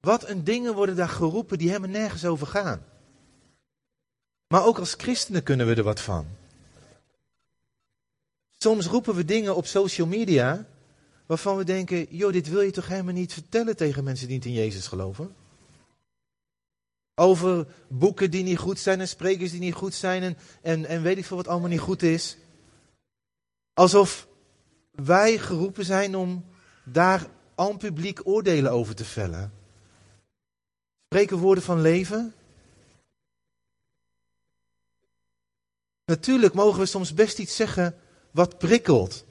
Wat 0.00 0.28
een 0.28 0.44
dingen 0.44 0.74
worden 0.74 0.96
daar 0.96 1.08
geroepen 1.08 1.58
die 1.58 1.68
helemaal 1.68 1.90
nergens 1.90 2.24
over 2.24 2.46
gaan. 2.46 2.84
Maar 4.46 4.64
ook 4.64 4.78
als 4.78 4.94
christenen 4.94 5.42
kunnen 5.42 5.66
we 5.66 5.74
er 5.74 5.82
wat 5.82 6.00
van. 6.00 6.26
Soms 8.58 8.86
roepen 8.86 9.14
we 9.14 9.24
dingen 9.24 9.56
op 9.56 9.66
social 9.66 10.06
media 10.06 10.66
waarvan 11.26 11.56
we 11.56 11.64
denken, 11.64 12.16
joh, 12.16 12.32
dit 12.32 12.48
wil 12.48 12.60
je 12.60 12.70
toch 12.70 12.88
helemaal 12.88 13.14
niet 13.14 13.32
vertellen 13.32 13.76
tegen 13.76 14.04
mensen 14.04 14.26
die 14.26 14.36
niet 14.36 14.46
in 14.46 14.52
Jezus 14.52 14.86
geloven? 14.86 15.34
Over 17.14 17.66
boeken 17.88 18.30
die 18.30 18.42
niet 18.42 18.58
goed 18.58 18.78
zijn 18.78 19.00
en 19.00 19.08
sprekers 19.08 19.50
die 19.50 19.60
niet 19.60 19.74
goed 19.74 19.94
zijn 19.94 20.22
en, 20.22 20.36
en, 20.62 20.84
en 20.84 21.02
weet 21.02 21.18
ik 21.18 21.24
veel 21.24 21.36
wat 21.36 21.48
allemaal 21.48 21.68
niet 21.68 21.80
goed 21.80 22.02
is. 22.02 22.36
Alsof 23.74 24.28
wij 24.90 25.38
geroepen 25.38 25.84
zijn 25.84 26.16
om 26.16 26.44
daar 26.84 27.26
aan 27.54 27.76
publiek 27.76 28.20
oordelen 28.24 28.72
over 28.72 28.94
te 28.94 29.04
vellen. 29.04 29.52
Spreken 31.04 31.36
woorden 31.38 31.64
van 31.64 31.80
leven? 31.80 32.34
Natuurlijk 36.04 36.54
mogen 36.54 36.80
we 36.80 36.86
soms 36.86 37.14
best 37.14 37.38
iets 37.38 37.56
zeggen 37.56 37.96
wat 38.30 38.58
prikkelt. 38.58 39.24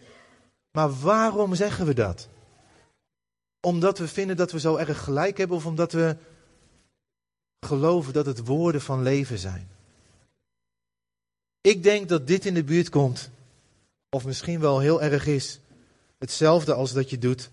Maar 0.71 0.99
waarom 0.99 1.55
zeggen 1.55 1.85
we 1.85 1.93
dat? 1.93 2.27
Omdat 3.59 3.97
we 3.97 4.07
vinden 4.07 4.37
dat 4.37 4.51
we 4.51 4.59
zo 4.59 4.75
erg 4.75 5.03
gelijk 5.03 5.37
hebben 5.37 5.57
of 5.57 5.65
omdat 5.65 5.91
we 5.91 6.17
geloven 7.59 8.13
dat 8.13 8.25
het 8.25 8.45
woorden 8.45 8.81
van 8.81 9.01
leven 9.01 9.37
zijn? 9.37 9.69
Ik 11.61 11.83
denk 11.83 12.09
dat 12.09 12.27
dit 12.27 12.45
in 12.45 12.53
de 12.53 12.63
buurt 12.63 12.89
komt, 12.89 13.29
of 14.13 14.25
misschien 14.25 14.59
wel 14.59 14.79
heel 14.79 15.01
erg 15.01 15.25
is, 15.25 15.59
hetzelfde 16.17 16.73
als 16.73 16.93
dat 16.93 17.09
je 17.09 17.17
doet, 17.17 17.49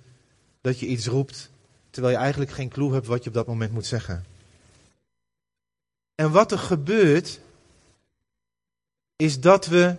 dat 0.61 0.79
je 0.79 0.87
iets 0.87 1.07
roept, 1.07 1.50
terwijl 1.90 2.14
je 2.14 2.21
eigenlijk 2.21 2.50
geen 2.50 2.69
clue 2.69 2.93
hebt 2.93 3.07
wat 3.07 3.23
je 3.23 3.29
op 3.29 3.35
dat 3.35 3.47
moment 3.47 3.73
moet 3.73 3.87
zeggen. 3.87 4.25
En 6.14 6.31
wat 6.31 6.52
er 6.52 6.59
gebeurt, 6.59 7.40
is 9.17 9.40
dat 9.40 9.67
we 9.67 9.97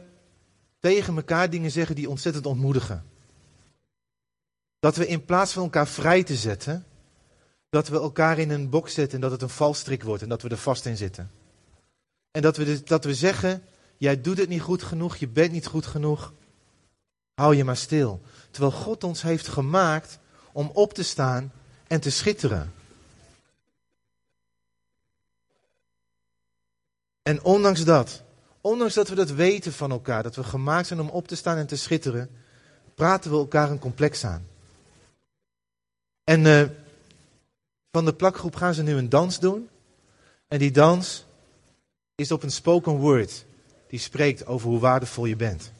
tegen 0.79 1.15
elkaar 1.15 1.49
dingen 1.49 1.71
zeggen 1.71 1.95
die 1.95 2.09
ontzettend 2.09 2.45
ontmoedigen. 2.45 3.05
Dat 4.79 4.95
we 4.95 5.07
in 5.07 5.25
plaats 5.25 5.53
van 5.53 5.63
elkaar 5.63 5.87
vrij 5.87 6.23
te 6.23 6.35
zetten, 6.35 6.85
dat 7.69 7.87
we 7.87 7.95
elkaar 7.95 8.39
in 8.39 8.49
een 8.49 8.69
box 8.69 8.93
zetten 8.93 9.15
en 9.15 9.21
dat 9.21 9.31
het 9.31 9.41
een 9.41 9.49
valstrik 9.49 10.03
wordt 10.03 10.23
en 10.23 10.29
dat 10.29 10.41
we 10.41 10.49
er 10.49 10.57
vast 10.57 10.85
in 10.85 10.97
zitten. 10.97 11.31
En 12.31 12.41
dat 12.41 12.57
we, 12.57 12.83
dat 12.83 13.03
we 13.03 13.13
zeggen, 13.13 13.63
jij 13.97 14.21
doet 14.21 14.37
het 14.37 14.49
niet 14.49 14.61
goed 14.61 14.83
genoeg, 14.83 15.15
je 15.15 15.27
bent 15.27 15.51
niet 15.51 15.67
goed 15.67 15.85
genoeg, 15.85 16.33
hou 17.41 17.55
je 17.55 17.63
maar 17.63 17.77
stil. 17.77 18.21
Terwijl 18.51 18.71
God 18.71 19.03
ons 19.03 19.21
heeft 19.21 19.47
gemaakt 19.47 20.19
om 20.51 20.69
op 20.73 20.93
te 20.93 21.03
staan 21.03 21.51
en 21.87 21.99
te 22.01 22.09
schitteren. 22.09 22.73
En 27.21 27.43
ondanks 27.43 27.83
dat, 27.83 28.21
ondanks 28.61 28.93
dat 28.93 29.09
we 29.09 29.15
dat 29.15 29.31
weten 29.31 29.73
van 29.73 29.91
elkaar, 29.91 30.23
dat 30.23 30.35
we 30.35 30.43
gemaakt 30.43 30.87
zijn 30.87 30.99
om 30.99 31.09
op 31.09 31.27
te 31.27 31.35
staan 31.35 31.57
en 31.57 31.67
te 31.67 31.75
schitteren, 31.75 32.29
praten 32.95 33.31
we 33.31 33.37
elkaar 33.37 33.69
een 33.69 33.79
complex 33.79 34.25
aan. 34.25 34.47
En 36.23 36.45
uh, 36.45 36.63
van 37.91 38.05
de 38.05 38.13
plakgroep 38.13 38.55
gaan 38.55 38.73
ze 38.73 38.83
nu 38.83 38.93
een 38.93 39.09
dans 39.09 39.39
doen. 39.39 39.69
En 40.47 40.59
die 40.59 40.71
dans 40.71 41.25
is 42.15 42.31
op 42.31 42.43
een 42.43 42.51
spoken 42.51 42.93
word. 42.93 43.45
Die 43.87 43.99
spreekt 43.99 44.45
over 44.45 44.69
hoe 44.69 44.79
waardevol 44.79 45.25
je 45.25 45.35
bent. 45.35 45.71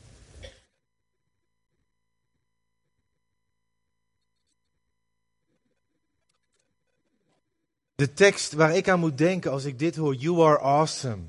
De 8.02 8.14
tekst 8.14 8.54
waar 8.54 8.76
ik 8.76 8.90
aan 8.90 9.00
moet 9.00 9.18
denken 9.18 9.52
als 9.52 9.64
ik 9.64 9.80
dit 9.80 9.96
hoor, 9.96 10.16
You 10.16 10.42
are 10.42 10.60
awesome, 10.60 11.22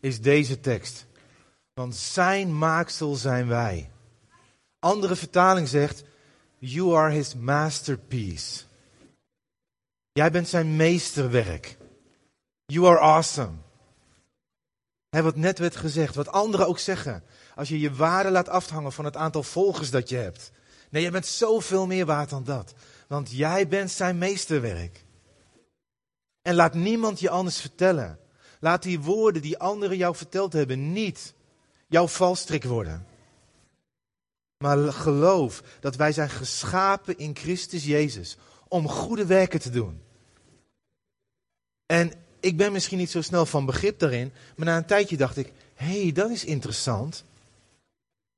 is 0.00 0.20
deze 0.20 0.60
tekst. 0.60 1.06
Want 1.74 1.96
zijn 1.96 2.58
maaksel 2.58 3.14
zijn 3.14 3.48
wij. 3.48 3.90
Andere 4.78 5.16
vertaling 5.16 5.68
zegt, 5.68 6.04
You 6.58 6.96
are 6.96 7.12
his 7.12 7.34
masterpiece. 7.34 8.62
Jij 10.12 10.30
bent 10.30 10.48
zijn 10.48 10.76
meesterwerk. 10.76 11.76
You 12.66 12.86
are 12.86 12.98
awesome. 12.98 13.56
He, 15.08 15.22
wat 15.22 15.36
net 15.36 15.58
werd 15.58 15.76
gezegd, 15.76 16.14
wat 16.14 16.28
anderen 16.28 16.66
ook 16.66 16.78
zeggen. 16.78 17.22
Als 17.54 17.68
je 17.68 17.80
je 17.80 17.94
waarde 17.94 18.30
laat 18.30 18.48
afhangen 18.48 18.92
van 18.92 19.04
het 19.04 19.16
aantal 19.16 19.42
volgers 19.42 19.90
dat 19.90 20.08
je 20.08 20.16
hebt. 20.16 20.52
Nee, 20.90 21.02
je 21.02 21.10
bent 21.10 21.26
zoveel 21.26 21.86
meer 21.86 22.06
waard 22.06 22.30
dan 22.30 22.44
dat. 22.44 22.74
Want 23.08 23.30
jij 23.30 23.68
bent 23.68 23.90
zijn 23.90 24.18
meesterwerk. 24.18 25.04
En 26.42 26.54
laat 26.54 26.74
niemand 26.74 27.20
je 27.20 27.30
anders 27.30 27.60
vertellen. 27.60 28.18
Laat 28.60 28.82
die 28.82 29.00
woorden 29.00 29.42
die 29.42 29.58
anderen 29.58 29.96
jou 29.96 30.16
verteld 30.16 30.52
hebben 30.52 30.92
niet 30.92 31.34
jouw 31.86 32.08
valstrik 32.08 32.64
worden. 32.64 33.06
Maar 34.58 34.92
geloof 34.92 35.62
dat 35.80 35.96
wij 35.96 36.12
zijn 36.12 36.30
geschapen 36.30 37.18
in 37.18 37.36
Christus 37.36 37.84
Jezus 37.84 38.36
om 38.68 38.88
goede 38.88 39.26
werken 39.26 39.60
te 39.60 39.70
doen. 39.70 40.02
En 41.86 42.12
ik 42.40 42.56
ben 42.56 42.72
misschien 42.72 42.98
niet 42.98 43.10
zo 43.10 43.22
snel 43.22 43.46
van 43.46 43.66
begrip 43.66 43.98
daarin, 43.98 44.32
maar 44.56 44.66
na 44.66 44.76
een 44.76 44.86
tijdje 44.86 45.16
dacht 45.16 45.36
ik, 45.36 45.52
hé, 45.74 46.02
hey, 46.02 46.12
dat 46.12 46.30
is 46.30 46.44
interessant. 46.44 47.24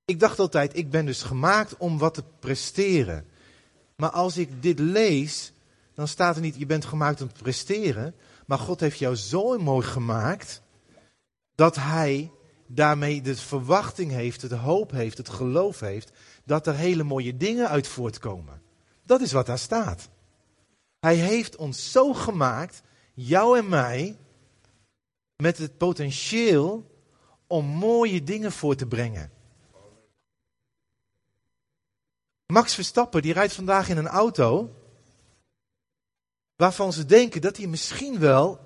Ik 0.04 0.20
dacht 0.20 0.38
altijd, 0.38 0.76
ik 0.76 0.90
ben 0.90 1.06
dus 1.06 1.22
gemaakt 1.22 1.76
om 1.76 1.98
wat 1.98 2.14
te 2.14 2.24
presteren. 2.38 3.26
Maar 3.96 4.10
als 4.10 4.36
ik 4.36 4.62
dit 4.62 4.78
lees, 4.78 5.52
dan 5.94 6.08
staat 6.08 6.36
er 6.36 6.42
niet, 6.42 6.56
je 6.56 6.66
bent 6.66 6.84
gemaakt 6.84 7.20
om 7.20 7.32
te 7.32 7.42
presteren. 7.42 8.14
Maar 8.46 8.58
God 8.58 8.80
heeft 8.80 8.98
jou 8.98 9.16
zo 9.16 9.58
mooi 9.58 9.86
gemaakt, 9.86 10.62
dat 11.54 11.76
Hij 11.76 12.30
daarmee 12.66 13.20
de 13.20 13.36
verwachting 13.36 14.10
heeft, 14.10 14.42
het 14.42 14.52
hoop 14.52 14.90
heeft, 14.90 15.18
het 15.18 15.28
geloof 15.28 15.80
heeft, 15.80 16.12
dat 16.44 16.66
er 16.66 16.74
hele 16.74 17.02
mooie 17.02 17.36
dingen 17.36 17.68
uit 17.68 17.88
voortkomen. 17.88 18.62
Dat 19.02 19.20
is 19.20 19.32
wat 19.32 19.46
daar 19.46 19.58
staat. 19.58 20.08
Hij 21.00 21.16
heeft 21.16 21.56
ons 21.56 21.90
zo 21.90 22.14
gemaakt, 22.14 22.82
jou 23.14 23.58
en 23.58 23.68
mij, 23.68 24.18
met 25.36 25.58
het 25.58 25.76
potentieel 25.76 26.90
om 27.46 27.64
mooie 27.64 28.22
dingen 28.22 28.52
voor 28.52 28.74
te 28.74 28.86
brengen. 28.86 29.32
Max 32.46 32.74
Verstappen 32.74 33.22
die 33.22 33.32
rijdt 33.32 33.52
vandaag 33.52 33.88
in 33.88 33.96
een 33.96 34.08
auto 34.08 34.74
waarvan 36.56 36.92
ze 36.92 37.06
denken 37.06 37.40
dat 37.40 37.56
hij 37.56 37.66
misschien 37.66 38.18
wel 38.18 38.60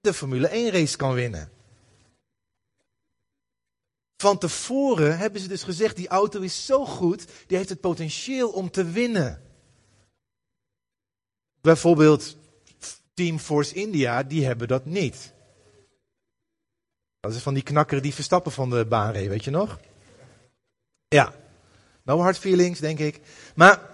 de 0.00 0.14
Formule 0.14 0.48
1 0.48 0.70
race 0.70 0.96
kan 0.96 1.14
winnen. 1.14 1.50
Van 4.16 4.38
tevoren 4.38 5.18
hebben 5.18 5.40
ze 5.40 5.48
dus 5.48 5.62
gezegd, 5.62 5.96
die 5.96 6.08
auto 6.08 6.40
is 6.40 6.66
zo 6.66 6.86
goed, 6.86 7.26
die 7.46 7.56
heeft 7.56 7.68
het 7.68 7.80
potentieel 7.80 8.50
om 8.50 8.70
te 8.70 8.84
winnen. 8.84 9.42
Bijvoorbeeld 11.60 12.36
Team 13.14 13.38
Force 13.38 13.74
India, 13.74 14.22
die 14.22 14.44
hebben 14.44 14.68
dat 14.68 14.84
niet. 14.84 15.32
Dat 17.20 17.34
is 17.34 17.42
van 17.42 17.54
die 17.54 17.62
knakker 17.62 18.02
die 18.02 18.14
verstappen 18.14 18.52
van 18.52 18.70
de 18.70 18.86
baan 18.86 19.12
reed, 19.12 19.28
weet 19.28 19.44
je 19.44 19.50
nog? 19.50 19.80
Ja, 21.08 21.34
no 22.02 22.18
hard 22.18 22.38
feelings, 22.38 22.78
denk 22.78 22.98
ik. 22.98 23.20
Maar 23.54 23.89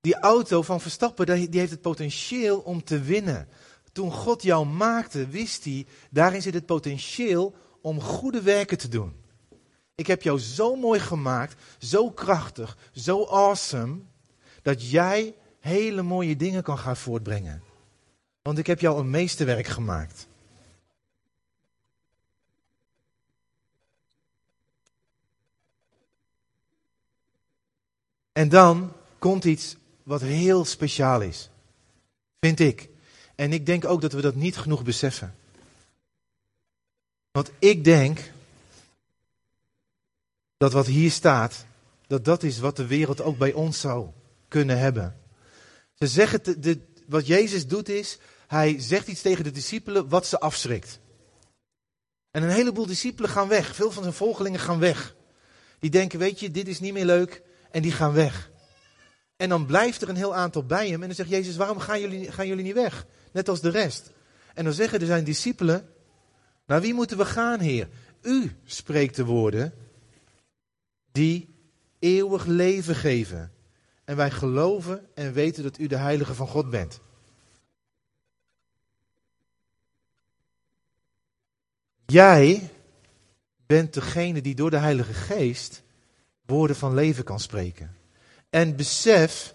die 0.00 0.18
auto 0.18 0.62
van 0.62 0.80
Verstappen, 0.80 1.26
die 1.50 1.60
heeft 1.60 1.70
het 1.70 1.80
potentieel 1.80 2.58
om 2.58 2.84
te 2.84 3.00
winnen. 3.00 3.48
Toen 3.92 4.12
God 4.12 4.42
jou 4.42 4.66
maakte, 4.66 5.26
wist 5.26 5.64
hij, 5.64 5.86
daarin 6.10 6.42
zit 6.42 6.54
het 6.54 6.66
potentieel 6.66 7.54
om 7.80 8.00
goede 8.00 8.42
werken 8.42 8.78
te 8.78 8.88
doen. 8.88 9.16
Ik 9.94 10.06
heb 10.06 10.22
jou 10.22 10.38
zo 10.38 10.76
mooi 10.76 11.00
gemaakt, 11.00 11.62
zo 11.78 12.10
krachtig, 12.10 12.76
zo 12.92 13.24
awesome, 13.24 14.00
dat 14.62 14.90
jij 14.90 15.34
hele 15.60 16.02
mooie 16.02 16.36
dingen 16.36 16.62
kan 16.62 16.78
gaan 16.78 16.96
voortbrengen. 16.96 17.62
Want 18.42 18.58
ik 18.58 18.66
heb 18.66 18.80
jou 18.80 18.98
een 18.98 19.10
meesterwerk 19.10 19.66
gemaakt. 19.66 20.26
En 28.32 28.48
dan 28.48 28.92
komt 29.18 29.44
iets 29.44 29.76
wat 30.08 30.20
heel 30.20 30.64
speciaal 30.64 31.20
is. 31.20 31.50
Vind 32.40 32.60
ik. 32.60 32.88
En 33.34 33.52
ik 33.52 33.66
denk 33.66 33.84
ook 33.84 34.00
dat 34.00 34.12
we 34.12 34.20
dat 34.20 34.34
niet 34.34 34.56
genoeg 34.56 34.82
beseffen. 34.82 35.34
Want 37.30 37.50
ik 37.58 37.84
denk 37.84 38.32
dat 40.56 40.72
wat 40.72 40.86
hier 40.86 41.10
staat, 41.10 41.64
dat 42.06 42.24
dat 42.24 42.42
is 42.42 42.58
wat 42.58 42.76
de 42.76 42.86
wereld 42.86 43.20
ook 43.20 43.38
bij 43.38 43.52
ons 43.52 43.80
zou 43.80 44.08
kunnen 44.48 44.78
hebben. 44.78 45.20
Ze 45.94 46.06
zeggen, 46.06 46.60
de, 46.60 46.80
wat 47.06 47.26
Jezus 47.26 47.66
doet 47.66 47.88
is, 47.88 48.18
hij 48.46 48.80
zegt 48.80 49.08
iets 49.08 49.22
tegen 49.22 49.44
de 49.44 49.50
discipelen 49.50 50.08
wat 50.08 50.26
ze 50.26 50.40
afschrikt. 50.40 50.98
En 52.30 52.42
een 52.42 52.50
heleboel 52.50 52.86
discipelen 52.86 53.30
gaan 53.30 53.48
weg. 53.48 53.74
Veel 53.74 53.90
van 53.90 54.02
zijn 54.02 54.14
volgelingen 54.14 54.60
gaan 54.60 54.78
weg. 54.78 55.14
Die 55.78 55.90
denken, 55.90 56.18
weet 56.18 56.40
je, 56.40 56.50
dit 56.50 56.68
is 56.68 56.80
niet 56.80 56.92
meer 56.92 57.04
leuk. 57.04 57.42
En 57.70 57.82
die 57.82 57.92
gaan 57.92 58.12
weg. 58.12 58.50
En 59.38 59.48
dan 59.48 59.66
blijft 59.66 60.02
er 60.02 60.08
een 60.08 60.16
heel 60.16 60.34
aantal 60.34 60.64
bij 60.66 60.88
hem. 60.88 61.00
En 61.00 61.06
dan 61.06 61.16
zegt 61.16 61.28
Jezus, 61.28 61.56
waarom 61.56 61.78
gaan 61.78 62.00
jullie, 62.00 62.32
gaan 62.32 62.46
jullie 62.46 62.64
niet 62.64 62.74
weg? 62.74 63.06
Net 63.32 63.48
als 63.48 63.60
de 63.60 63.70
rest. 63.70 64.10
En 64.54 64.64
dan 64.64 64.72
zeggen 64.72 65.00
er 65.00 65.06
zijn 65.06 65.24
discipelen, 65.24 65.88
naar 66.66 66.80
wie 66.80 66.94
moeten 66.94 67.16
we 67.16 67.24
gaan, 67.24 67.60
Heer? 67.60 67.88
U 68.22 68.52
spreekt 68.64 69.16
de 69.16 69.24
woorden 69.24 69.74
die 71.12 71.48
eeuwig 71.98 72.44
leven 72.44 72.94
geven. 72.94 73.52
En 74.04 74.16
wij 74.16 74.30
geloven 74.30 75.06
en 75.14 75.32
weten 75.32 75.62
dat 75.62 75.78
u 75.78 75.86
de 75.86 75.96
heilige 75.96 76.34
van 76.34 76.48
God 76.48 76.70
bent. 76.70 77.00
Jij 82.06 82.70
bent 83.66 83.94
degene 83.94 84.40
die 84.40 84.54
door 84.54 84.70
de 84.70 84.78
Heilige 84.78 85.12
Geest 85.12 85.82
woorden 86.46 86.76
van 86.76 86.94
leven 86.94 87.24
kan 87.24 87.40
spreken. 87.40 87.97
En 88.50 88.76
besef, 88.76 89.54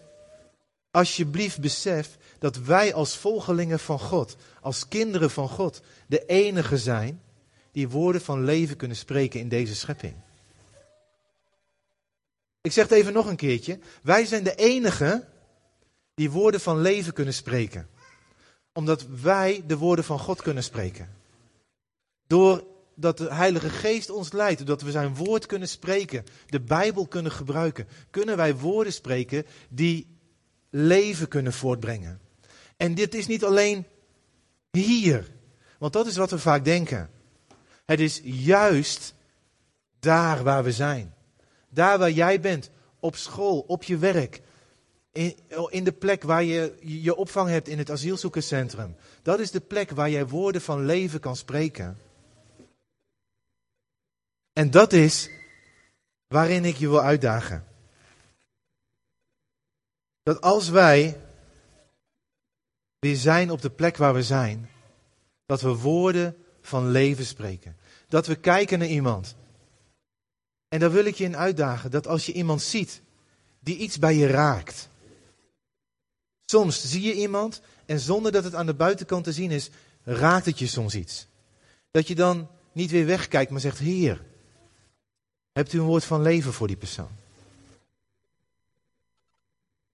alsjeblieft 0.92 1.60
besef, 1.62 2.18
dat 2.40 2.58
wij 2.58 2.94
als 2.94 3.18
volgelingen 3.18 3.80
van 3.80 4.00
God, 4.00 4.36
als 4.62 4.88
kinderen 4.88 5.32
van 5.32 5.50
God, 5.50 5.82
de 6.08 6.26
enige 6.26 6.78
zijn 6.78 7.22
die 7.72 7.90
woorden 7.90 8.22
van 8.22 8.44
leven 8.44 8.76
kunnen 8.76 8.98
spreken 8.98 9.40
in 9.40 9.50
deze 9.50 9.76
schepping. 9.76 10.16
Ik 12.62 12.72
zeg 12.72 12.84
het 12.84 12.98
even 12.98 13.14
nog 13.14 13.26
een 13.26 13.36
keertje. 13.36 13.80
Wij 14.02 14.26
zijn 14.26 14.44
de 14.44 14.56
enige 14.56 15.28
die 16.14 16.32
woorden 16.32 16.60
van 16.60 16.82
leven 16.82 17.14
kunnen 17.14 17.34
spreken. 17.34 17.90
Omdat 18.74 19.06
wij 19.22 19.64
de 19.68 19.78
woorden 19.78 20.06
van 20.06 20.20
God 20.20 20.42
kunnen 20.42 20.64
spreken. 20.64 21.16
Doordat 22.96 23.18
de 23.18 23.34
Heilige 23.34 23.70
Geest 23.70 24.10
ons 24.10 24.32
leidt, 24.32 24.58
doordat 24.58 24.82
we 24.82 24.92
zijn 24.92 25.16
woord 25.16 25.46
kunnen 25.46 25.68
spreken, 25.68 26.24
de 26.46 26.62
Bijbel 26.62 27.08
kunnen 27.08 27.32
gebruiken, 27.32 27.88
kunnen 28.10 28.38
wij 28.38 28.56
woorden 28.56 28.94
spreken 28.94 29.46
die 29.70 30.18
leven 30.70 31.28
kunnen 31.28 31.54
voortbrengen. 31.54 32.20
En 32.78 32.96
dit 32.96 33.16
is 33.16 33.28
niet 33.28 33.44
alleen 33.44 33.86
hier, 34.72 35.32
want 35.80 35.94
dat 35.94 36.08
is 36.08 36.16
wat 36.16 36.30
we 36.30 36.40
vaak 36.40 36.66
denken. 36.66 37.10
Het 37.86 38.00
is 38.00 38.22
juist 38.24 39.14
daar 40.00 40.44
waar 40.44 40.64
we 40.64 40.72
zijn. 40.72 41.14
Daar 41.70 41.98
waar 41.98 42.12
jij 42.12 42.40
bent, 42.40 42.70
op 43.00 43.16
school, 43.16 43.60
op 43.60 43.84
je 43.84 43.98
werk, 43.98 44.42
in 45.70 45.84
de 45.84 45.92
plek 45.92 46.24
waar 46.24 46.44
je 46.44 46.78
je 46.82 47.16
opvang 47.16 47.50
hebt 47.50 47.68
in 47.68 47.78
het 47.78 47.92
asielzoekerscentrum. 47.92 48.96
Dat 49.22 49.40
is 49.40 49.52
de 49.52 49.60
plek 49.60 49.92
waar 49.92 50.10
jij 50.10 50.28
woorden 50.28 50.62
van 50.62 50.86
leven 50.86 51.20
kan 51.20 51.36
spreken. 51.36 51.98
En 54.54 54.72
dat 54.72 54.94
is 54.94 55.30
waarin 56.28 56.66
ik 56.66 56.76
je 56.76 56.90
wil 56.90 57.02
uitdagen. 57.02 57.66
Dat 60.24 60.42
als 60.42 60.70
wij 60.70 61.20
weer 63.00 63.16
zijn 63.16 63.52
op 63.52 63.62
de 63.62 63.70
plek 63.70 63.98
waar 63.98 64.14
we 64.14 64.24
zijn, 64.24 64.70
Dat 65.46 65.62
we 65.62 65.76
woorden 65.76 66.36
van 66.62 66.90
leven 66.90 67.26
spreken. 67.26 67.78
Dat 68.08 68.28
we 68.28 68.36
kijken 68.36 68.80
naar 68.80 68.88
iemand. 68.88 69.36
En 70.68 70.80
daar 70.80 70.92
wil 70.92 71.06
ik 71.06 71.16
je 71.16 71.24
in 71.24 71.38
uitdagen 71.38 71.92
dat 71.92 72.08
als 72.08 72.26
je 72.26 72.34
iemand 72.34 72.62
ziet 72.62 73.02
die 73.60 73.78
iets 73.78 74.00
bij 74.00 74.16
je 74.16 74.28
raakt. 74.28 74.90
Soms 76.46 76.90
zie 76.90 77.02
je 77.02 77.14
iemand 77.14 77.62
en 77.86 78.00
zonder 78.00 78.32
dat 78.32 78.44
het 78.44 78.56
aan 78.56 78.66
de 78.66 78.74
buitenkant 78.74 79.24
te 79.24 79.32
zien 79.32 79.52
is, 79.52 79.70
raakt 80.04 80.46
het 80.46 80.60
je 80.60 80.68
soms 80.68 80.96
iets. 80.96 81.28
Dat 81.92 82.08
je 82.08 82.16
dan 82.16 82.50
niet 82.72 82.92
weer 82.92 83.06
wegkijkt, 83.06 83.52
maar 83.52 83.60
zegt: 83.60 83.80
Heer, 83.80 84.22
hebt 85.54 85.74
u 85.74 85.80
een 85.80 85.86
woord 85.86 86.06
van 86.06 86.22
leven 86.22 86.54
voor 86.54 86.68
die 86.68 86.76
persoon? 86.76 87.10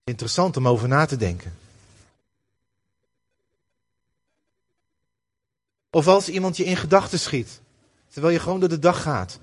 Interessant 0.04 0.58
om 0.58 0.68
over 0.68 0.88
na 0.88 1.06
te 1.06 1.18
denken. 1.18 1.58
Of 5.90 6.08
als 6.08 6.30
iemand 6.30 6.58
je 6.58 6.64
in 6.64 6.78
gedachten 6.78 7.20
schiet, 7.20 7.62
terwijl 8.08 8.34
je 8.34 8.40
gewoon 8.40 8.60
door 8.60 8.70
de 8.70 8.80
dag 8.80 9.02
gaat. 9.02 9.40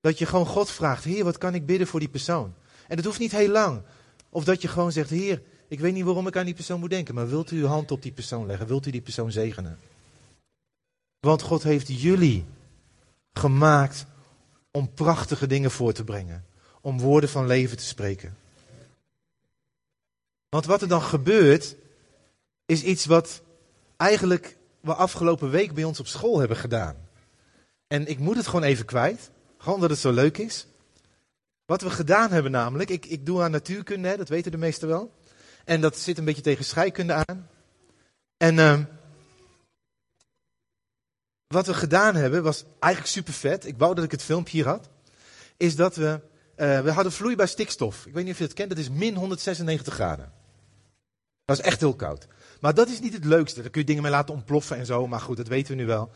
Dat 0.00 0.18
je 0.18 0.26
gewoon 0.26 0.46
God 0.46 0.70
vraagt, 0.70 1.04
Heer, 1.04 1.24
wat 1.24 1.38
kan 1.38 1.54
ik 1.54 1.66
bidden 1.66 1.86
voor 1.86 2.00
die 2.00 2.08
persoon? 2.08 2.54
En 2.88 2.96
dat 2.96 3.04
hoeft 3.04 3.18
niet 3.18 3.32
heel 3.32 3.48
lang. 3.48 3.82
Of 4.28 4.44
dat 4.44 4.62
je 4.62 4.68
gewoon 4.68 4.92
zegt, 4.92 5.10
Heer, 5.10 5.42
ik 5.68 5.80
weet 5.80 5.92
niet 5.92 6.04
waarom 6.04 6.26
ik 6.26 6.36
aan 6.36 6.44
die 6.44 6.54
persoon 6.54 6.80
moet 6.80 6.90
denken, 6.90 7.14
maar 7.14 7.28
wilt 7.28 7.50
u 7.50 7.60
uw 7.60 7.66
hand 7.66 7.90
op 7.90 8.02
die 8.02 8.12
persoon 8.12 8.46
leggen? 8.46 8.66
Wilt 8.66 8.86
u 8.86 8.90
die 8.90 9.00
persoon 9.00 9.32
zegenen? 9.32 9.78
Want 11.20 11.42
God 11.42 11.62
heeft 11.62 12.00
jullie 12.00 12.44
gemaakt 13.32 14.06
om 14.72 14.94
prachtige 14.94 15.46
dingen 15.46 15.70
voor 15.70 15.92
te 15.92 16.04
brengen. 16.04 16.44
Om 16.80 17.00
woorden 17.00 17.28
van 17.28 17.46
leven 17.46 17.76
te 17.76 17.84
spreken. 17.84 18.36
Want 20.48 20.66
wat 20.66 20.82
er 20.82 20.88
dan 20.88 21.02
gebeurt, 21.02 21.76
is 22.66 22.82
iets 22.82 23.04
wat 23.04 23.42
eigenlijk 23.96 24.56
we 24.80 24.94
afgelopen 24.94 25.50
week 25.50 25.74
bij 25.74 25.84
ons 25.84 26.00
op 26.00 26.06
school 26.06 26.38
hebben 26.38 26.56
gedaan. 26.56 26.96
En 27.86 28.06
ik 28.06 28.18
moet 28.18 28.36
het 28.36 28.46
gewoon 28.46 28.62
even 28.62 28.84
kwijt. 28.84 29.30
Gewoon 29.58 29.74
omdat 29.74 29.90
het 29.90 29.98
zo 29.98 30.12
leuk 30.12 30.38
is. 30.38 30.66
Wat 31.64 31.82
we 31.82 31.90
gedaan 31.90 32.30
hebben 32.30 32.52
namelijk, 32.52 32.90
ik, 32.90 33.06
ik 33.06 33.26
doe 33.26 33.42
aan 33.42 33.50
natuurkunde, 33.50 34.16
dat 34.16 34.28
weten 34.28 34.50
de 34.50 34.56
meesten 34.56 34.88
wel. 34.88 35.12
En 35.64 35.80
dat 35.80 35.98
zit 35.98 36.18
een 36.18 36.24
beetje 36.24 36.42
tegen 36.42 36.64
scheikunde 36.64 37.12
aan. 37.12 37.48
En 38.36 38.54
uh, 38.56 38.78
wat 41.52 41.66
we 41.66 41.74
gedaan 41.74 42.14
hebben 42.14 42.42
was 42.42 42.64
eigenlijk 42.78 43.12
super 43.12 43.32
vet. 43.32 43.66
Ik 43.66 43.78
wou 43.78 43.94
dat 43.94 44.04
ik 44.04 44.10
het 44.10 44.22
filmpje 44.22 44.56
hier 44.56 44.66
had. 44.66 44.88
Is 45.56 45.76
dat 45.76 45.96
we, 45.96 46.20
uh, 46.56 46.80
we 46.80 46.90
hadden 46.90 47.12
vloeibaar 47.12 47.48
stikstof. 47.48 48.06
Ik 48.06 48.14
weet 48.14 48.24
niet 48.24 48.32
of 48.32 48.38
je 48.38 48.44
het 48.44 48.52
kent, 48.52 48.68
dat 48.68 48.78
is 48.78 48.90
min 48.90 49.14
196 49.14 49.94
graden. 49.94 50.32
Dat 51.44 51.58
is 51.58 51.64
echt 51.64 51.80
heel 51.80 51.94
koud. 51.94 52.26
Maar 52.60 52.74
dat 52.74 52.88
is 52.88 53.00
niet 53.00 53.12
het 53.12 53.24
leukste. 53.24 53.60
Daar 53.60 53.70
kun 53.70 53.80
je 53.80 53.86
dingen 53.86 54.02
mee 54.02 54.10
laten 54.10 54.34
ontploffen 54.34 54.76
en 54.76 54.86
zo. 54.86 55.06
Maar 55.06 55.20
goed, 55.20 55.36
dat 55.36 55.48
weten 55.48 55.76
we 55.76 55.80
nu 55.80 55.86
wel. 55.86 56.10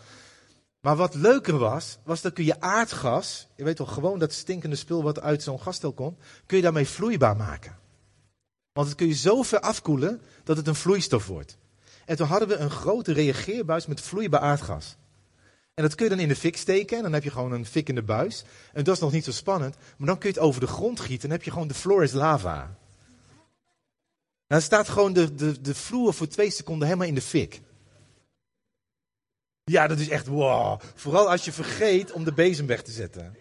Maar 0.80 0.96
wat 0.96 1.14
leuker 1.14 1.58
was, 1.58 1.98
was 2.04 2.20
dat 2.20 2.32
kun 2.32 2.44
je 2.44 2.60
aardgas, 2.60 3.48
je 3.56 3.64
weet 3.64 3.76
toch 3.76 3.94
gewoon 3.94 4.18
dat 4.18 4.32
stinkende 4.32 4.76
spul 4.76 5.02
wat 5.02 5.20
uit 5.20 5.42
zo'n 5.42 5.60
gasstel 5.60 5.92
komt, 5.92 6.18
kun 6.46 6.56
je 6.56 6.62
daarmee 6.62 6.88
vloeibaar 6.88 7.36
maken. 7.36 7.78
Want 8.72 8.88
het 8.88 8.96
kun 8.96 9.06
je 9.06 9.14
zo 9.14 9.42
ver 9.42 9.60
afkoelen 9.60 10.20
dat 10.44 10.56
het 10.56 10.66
een 10.66 10.74
vloeistof 10.74 11.26
wordt. 11.26 11.58
En 12.04 12.16
toen 12.16 12.26
hadden 12.26 12.48
we 12.48 12.56
een 12.56 12.70
grote 12.70 13.12
reageerbuis 13.12 13.86
met 13.86 14.00
vloeibaar 14.00 14.40
aardgas. 14.40 14.96
En 15.76 15.82
dat 15.82 15.94
kun 15.94 16.04
je 16.04 16.10
dan 16.10 16.20
in 16.20 16.28
de 16.28 16.36
fik 16.36 16.56
steken 16.56 16.96
en 16.96 17.02
dan 17.02 17.12
heb 17.12 17.22
je 17.22 17.30
gewoon 17.30 17.52
een 17.52 17.66
fik 17.66 17.88
in 17.88 17.94
de 17.94 18.02
buis. 18.02 18.44
En 18.72 18.84
dat 18.84 18.94
is 18.94 19.00
nog 19.00 19.12
niet 19.12 19.24
zo 19.24 19.32
spannend, 19.32 19.76
maar 19.96 20.06
dan 20.06 20.18
kun 20.18 20.28
je 20.28 20.34
het 20.34 20.44
over 20.44 20.60
de 20.60 20.66
grond 20.66 21.00
gieten 21.00 21.22
en 21.22 21.28
dan 21.28 21.30
heb 21.30 21.42
je 21.42 21.50
gewoon 21.50 21.68
de 21.68 21.74
floor 21.74 22.02
is 22.02 22.12
lava. 22.12 22.76
Dan 24.46 24.60
staat 24.60 24.88
gewoon 24.88 25.12
de, 25.12 25.34
de, 25.34 25.60
de 25.60 25.74
vloer 25.74 26.14
voor 26.14 26.28
twee 26.28 26.50
seconden 26.50 26.86
helemaal 26.86 27.08
in 27.08 27.14
de 27.14 27.22
fik. 27.22 27.60
Ja, 29.64 29.86
dat 29.86 29.98
is 29.98 30.08
echt 30.08 30.26
wow. 30.26 30.80
Vooral 30.94 31.30
als 31.30 31.44
je 31.44 31.52
vergeet 31.52 32.12
om 32.12 32.24
de 32.24 32.32
bezem 32.32 32.66
weg 32.66 32.82
te 32.82 32.92
zetten. 32.92 33.36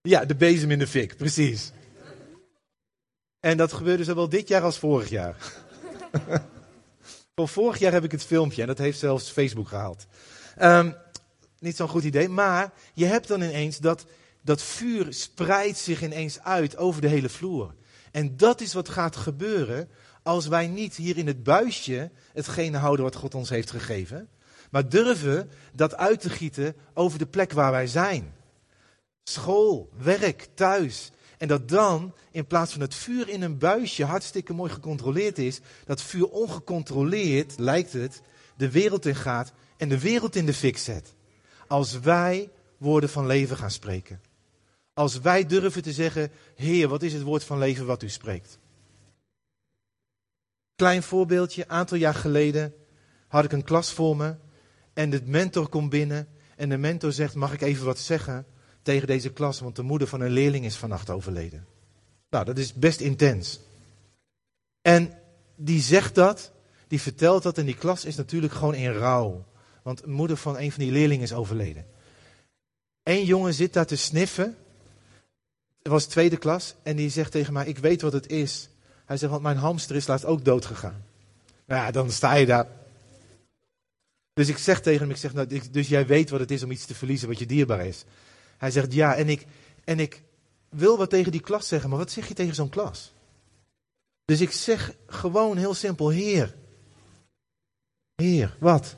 Ja, 0.00 0.24
de 0.24 0.34
bezem 0.34 0.70
in 0.70 0.78
de 0.78 0.86
fik, 0.86 1.16
precies. 1.16 1.72
En 3.40 3.56
dat 3.56 3.72
gebeurde 3.72 4.04
zowel 4.04 4.28
dit 4.28 4.48
jaar 4.48 4.62
als 4.62 4.78
vorig 4.78 5.08
jaar. 5.08 5.36
Vorig 7.46 7.78
jaar 7.78 7.92
heb 7.92 8.04
ik 8.04 8.12
het 8.12 8.24
filmpje 8.24 8.60
en 8.60 8.66
dat 8.66 8.78
heeft 8.78 8.98
zelfs 8.98 9.30
Facebook 9.30 9.68
gehaald. 9.68 10.06
Um, 10.62 10.94
niet 11.58 11.76
zo'n 11.76 11.88
goed 11.88 12.04
idee, 12.04 12.28
maar 12.28 12.72
je 12.94 13.04
hebt 13.04 13.28
dan 13.28 13.42
ineens 13.42 13.78
dat, 13.78 14.06
dat 14.40 14.62
vuur 14.62 15.06
spreidt 15.12 15.78
zich 15.78 16.02
ineens 16.02 16.40
uit 16.40 16.76
over 16.76 17.00
de 17.00 17.08
hele 17.08 17.28
vloer. 17.28 17.74
En 18.10 18.36
dat 18.36 18.60
is 18.60 18.72
wat 18.72 18.88
gaat 18.88 19.16
gebeuren 19.16 19.88
als 20.22 20.46
wij 20.46 20.66
niet 20.66 20.96
hier 20.96 21.16
in 21.16 21.26
het 21.26 21.42
buisje 21.42 22.10
hetgene 22.32 22.76
houden 22.76 23.04
wat 23.04 23.14
God 23.14 23.34
ons 23.34 23.48
heeft 23.48 23.70
gegeven, 23.70 24.28
maar 24.70 24.88
durven 24.88 25.50
dat 25.72 25.96
uit 25.96 26.20
te 26.20 26.30
gieten 26.30 26.74
over 26.94 27.18
de 27.18 27.26
plek 27.26 27.52
waar 27.52 27.70
wij 27.70 27.86
zijn. 27.86 28.34
School, 29.24 29.90
werk, 29.98 30.48
thuis. 30.54 31.10
En 31.42 31.48
dat 31.48 31.68
dan, 31.68 32.14
in 32.30 32.46
plaats 32.46 32.72
van 32.72 32.80
het 32.80 32.94
vuur 32.94 33.28
in 33.28 33.42
een 33.42 33.58
buisje 33.58 34.04
hartstikke 34.04 34.52
mooi 34.52 34.72
gecontroleerd 34.72 35.38
is, 35.38 35.60
dat 35.84 36.02
vuur 36.02 36.28
ongecontroleerd, 36.28 37.58
lijkt 37.58 37.92
het, 37.92 38.22
de 38.56 38.70
wereld 38.70 39.06
in 39.06 39.14
gaat 39.14 39.52
en 39.76 39.88
de 39.88 39.98
wereld 39.98 40.36
in 40.36 40.46
de 40.46 40.54
fik 40.54 40.78
zet. 40.78 41.14
Als 41.66 42.00
wij 42.00 42.50
woorden 42.76 43.08
van 43.08 43.26
leven 43.26 43.56
gaan 43.56 43.70
spreken. 43.70 44.20
Als 44.94 45.20
wij 45.20 45.46
durven 45.46 45.82
te 45.82 45.92
zeggen, 45.92 46.30
Heer, 46.54 46.88
wat 46.88 47.02
is 47.02 47.12
het 47.12 47.22
woord 47.22 47.44
van 47.44 47.58
leven 47.58 47.86
wat 47.86 48.02
u 48.02 48.08
spreekt? 48.08 48.58
Klein 50.76 51.02
voorbeeldje, 51.02 51.68
aantal 51.68 51.96
jaar 51.96 52.14
geleden 52.14 52.74
had 53.28 53.44
ik 53.44 53.52
een 53.52 53.64
klas 53.64 53.92
voor 53.92 54.16
me 54.16 54.36
en 54.92 55.10
de 55.10 55.20
mentor 55.24 55.68
komt 55.68 55.90
binnen 55.90 56.28
en 56.56 56.68
de 56.68 56.78
mentor 56.78 57.12
zegt, 57.12 57.34
mag 57.34 57.52
ik 57.52 57.60
even 57.60 57.84
wat 57.84 57.98
zeggen 57.98 58.46
tegen 58.82 59.06
deze 59.06 59.30
klas, 59.30 59.60
want 59.60 59.76
de 59.76 59.82
moeder 59.82 60.08
van 60.08 60.20
een 60.20 60.30
leerling 60.30 60.64
is 60.64 60.76
vannacht 60.76 61.10
overleden. 61.10 61.66
Nou, 62.30 62.44
dat 62.44 62.58
is 62.58 62.74
best 62.74 63.00
intens. 63.00 63.60
En 64.82 65.12
die 65.56 65.80
zegt 65.80 66.14
dat, 66.14 66.52
die 66.88 67.00
vertelt 67.00 67.42
dat 67.42 67.58
en 67.58 67.64
die 67.64 67.76
klas 67.76 68.04
is 68.04 68.16
natuurlijk 68.16 68.52
gewoon 68.52 68.74
in 68.74 68.92
rouw. 68.92 69.44
Want 69.82 70.00
de 70.00 70.08
moeder 70.08 70.36
van 70.36 70.58
een 70.58 70.72
van 70.72 70.82
die 70.82 70.92
leerlingen 70.92 71.24
is 71.24 71.32
overleden. 71.32 71.86
Eén 73.02 73.24
jongen 73.24 73.54
zit 73.54 73.72
daar 73.72 73.86
te 73.86 73.96
sniffen. 73.96 74.56
Het 75.82 75.92
was 75.92 76.04
tweede 76.04 76.36
klas. 76.36 76.74
En 76.82 76.96
die 76.96 77.10
zegt 77.10 77.32
tegen 77.32 77.52
mij, 77.52 77.66
ik 77.66 77.78
weet 77.78 78.02
wat 78.02 78.12
het 78.12 78.26
is. 78.26 78.68
Hij 79.04 79.16
zegt, 79.16 79.30
want 79.30 79.42
mijn 79.42 79.56
hamster 79.56 79.96
is 79.96 80.06
laatst 80.06 80.24
ook 80.24 80.44
dood 80.44 80.64
gegaan. 80.64 81.04
Nou 81.64 81.84
ja, 81.84 81.90
dan 81.90 82.10
sta 82.10 82.34
je 82.34 82.46
daar. 82.46 82.66
Dus 84.34 84.48
ik 84.48 84.58
zeg 84.58 84.80
tegen 84.80 85.00
hem, 85.00 85.10
ik 85.10 85.16
zeg, 85.16 85.32
nou, 85.32 85.60
dus 85.70 85.88
jij 85.88 86.06
weet 86.06 86.30
wat 86.30 86.40
het 86.40 86.50
is 86.50 86.62
om 86.62 86.70
iets 86.70 86.84
te 86.84 86.94
verliezen 86.94 87.28
wat 87.28 87.38
je 87.38 87.46
dierbaar 87.46 87.86
is. 87.86 88.04
Hij 88.62 88.70
zegt, 88.70 88.92
ja, 88.92 89.14
en 89.14 89.28
ik, 89.28 89.46
en 89.84 90.00
ik 90.00 90.22
wil 90.68 90.98
wat 90.98 91.10
tegen 91.10 91.32
die 91.32 91.40
klas 91.40 91.68
zeggen, 91.68 91.90
maar 91.90 91.98
wat 91.98 92.10
zeg 92.10 92.28
je 92.28 92.34
tegen 92.34 92.54
zo'n 92.54 92.68
klas? 92.68 93.12
Dus 94.24 94.40
ik 94.40 94.50
zeg 94.50 94.94
gewoon 95.06 95.56
heel 95.56 95.74
simpel, 95.74 96.08
Heer. 96.08 96.54
Heer, 98.14 98.56
wat? 98.60 98.96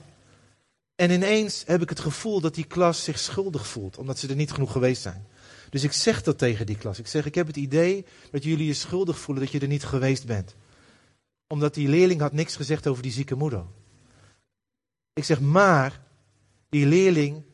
En 0.95 1.11
ineens 1.11 1.63
heb 1.67 1.83
ik 1.83 1.89
het 1.89 2.01
gevoel 2.01 2.41
dat 2.41 2.55
die 2.55 2.65
klas 2.65 3.05
zich 3.05 3.19
schuldig 3.19 3.67
voelt, 3.67 3.99
omdat 3.99 4.19
ze 4.19 4.29
er 4.29 4.35
niet 4.35 4.53
genoeg 4.53 4.73
geweest 4.73 5.03
zijn. 5.03 5.27
Dus 5.71 5.85
ik 5.85 5.93
zeg 5.93 6.23
dat 6.23 6.39
tegen 6.39 6.67
die 6.67 6.77
klas. 6.77 6.99
Ik 6.99 7.07
zeg, 7.07 7.27
ik 7.27 7.35
heb 7.35 7.47
het 7.47 7.57
idee 7.57 8.05
dat 8.31 8.45
jullie 8.45 8.67
je 8.67 8.75
schuldig 8.75 9.19
voelen 9.19 9.45
dat 9.45 9.53
je 9.53 9.61
er 9.61 9.69
niet 9.69 9.85
geweest 9.85 10.27
bent. 10.27 10.55
Omdat 11.47 11.75
die 11.75 11.89
leerling 11.89 12.21
had 12.21 12.33
niks 12.33 12.57
gezegd 12.57 12.87
over 12.87 13.03
die 13.03 13.13
zieke 13.13 13.35
moeder. 13.35 13.65
Ik 15.13 15.25
zeg, 15.25 15.41
maar 15.41 16.03
die 16.69 16.87
leerling 16.87 17.45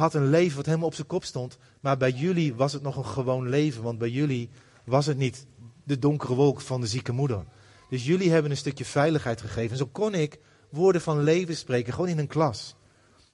had 0.00 0.14
een 0.14 0.30
leven 0.30 0.56
wat 0.56 0.66
helemaal 0.66 0.86
op 0.86 0.94
zijn 0.94 1.06
kop 1.06 1.24
stond. 1.24 1.58
Maar 1.80 1.96
bij 1.96 2.10
jullie 2.10 2.54
was 2.54 2.72
het 2.72 2.82
nog 2.82 2.96
een 2.96 3.04
gewoon 3.04 3.48
leven. 3.48 3.82
Want 3.82 3.98
bij 3.98 4.10
jullie 4.10 4.50
was 4.84 5.06
het 5.06 5.16
niet 5.16 5.46
de 5.84 5.98
donkere 5.98 6.34
wolk 6.34 6.60
van 6.60 6.80
de 6.80 6.86
zieke 6.86 7.12
moeder. 7.12 7.44
Dus 7.88 8.06
jullie 8.06 8.30
hebben 8.30 8.50
een 8.50 8.56
stukje 8.56 8.84
veiligheid 8.84 9.40
gegeven. 9.40 9.70
En 9.70 9.76
zo 9.76 9.86
kon 9.86 10.14
ik 10.14 10.38
woorden 10.70 11.00
van 11.00 11.22
leven 11.22 11.56
spreken, 11.56 11.92
gewoon 11.92 12.08
in 12.08 12.18
een 12.18 12.26
klas. 12.26 12.76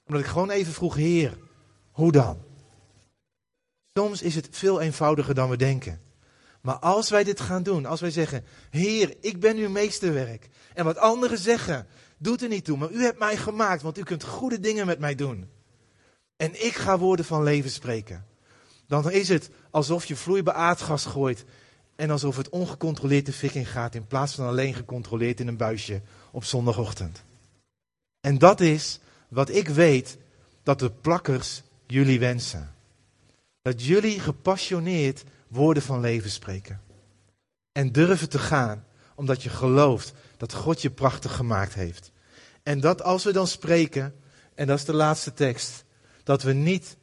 Omdat 0.05 0.21
ik 0.21 0.27
gewoon 0.27 0.49
even 0.49 0.73
vroeg, 0.73 0.95
Heer, 0.95 1.37
hoe 1.91 2.11
dan? 2.11 2.37
Soms 3.93 4.21
is 4.21 4.35
het 4.35 4.47
veel 4.51 4.81
eenvoudiger 4.81 5.33
dan 5.33 5.49
we 5.49 5.57
denken. 5.57 6.01
Maar 6.61 6.79
als 6.79 7.09
wij 7.09 7.23
dit 7.23 7.39
gaan 7.39 7.63
doen, 7.63 7.85
als 7.85 8.01
wij 8.01 8.11
zeggen, 8.11 8.45
Heer, 8.69 9.15
ik 9.21 9.39
ben 9.39 9.57
uw 9.57 9.69
meesterwerk. 9.69 10.49
En 10.73 10.85
wat 10.85 10.97
anderen 10.97 11.37
zeggen, 11.37 11.87
doet 12.17 12.41
er 12.41 12.49
niet 12.49 12.65
toe, 12.65 12.77
maar 12.77 12.91
u 12.91 13.03
hebt 13.03 13.19
mij 13.19 13.37
gemaakt, 13.37 13.81
want 13.81 13.97
u 13.97 14.03
kunt 14.03 14.23
goede 14.23 14.59
dingen 14.59 14.85
met 14.85 14.99
mij 14.99 15.15
doen. 15.15 15.49
En 16.37 16.65
ik 16.65 16.75
ga 16.75 16.97
woorden 16.97 17.25
van 17.25 17.43
leven 17.43 17.69
spreken. 17.69 18.25
Dan 18.87 19.11
is 19.11 19.29
het 19.29 19.49
alsof 19.71 20.05
je 20.05 20.15
vloeibaar 20.15 20.53
aardgas 20.53 21.05
gooit 21.05 21.45
en 21.95 22.09
alsof 22.09 22.37
het 22.37 22.49
ongecontroleerd 22.49 23.25
de 23.25 23.33
fik 23.33 23.67
gaat 23.67 23.95
in 23.95 24.07
plaats 24.07 24.35
van 24.35 24.47
alleen 24.47 24.73
gecontroleerd 24.73 25.39
in 25.39 25.47
een 25.47 25.57
buisje 25.57 26.01
op 26.31 26.43
zondagochtend. 26.43 27.23
En 28.21 28.37
dat 28.37 28.59
is 28.59 28.99
wat 29.27 29.49
ik 29.49 29.67
weet 29.67 30.17
dat 30.63 30.79
de 30.79 30.91
plakkers 30.91 31.61
jullie 31.87 32.19
wensen. 32.19 32.73
Dat 33.61 33.83
jullie 33.83 34.19
gepassioneerd 34.19 35.23
woorden 35.47 35.83
van 35.83 35.99
leven 35.99 36.29
spreken. 36.29 36.81
En 37.71 37.91
durven 37.91 38.29
te 38.29 38.39
gaan 38.39 38.85
omdat 39.15 39.43
je 39.43 39.49
gelooft 39.49 40.13
dat 40.37 40.53
God 40.53 40.81
je 40.81 40.89
prachtig 40.89 41.35
gemaakt 41.35 41.73
heeft. 41.73 42.11
En 42.63 42.79
dat 42.79 43.01
als 43.01 43.23
we 43.23 43.31
dan 43.31 43.47
spreken, 43.47 44.15
en 44.55 44.67
dat 44.67 44.77
is 44.77 44.85
de 44.85 44.93
laatste 44.93 45.33
tekst, 45.33 45.83
dat 46.27 46.43
we 46.43 46.53
niet 46.53 46.97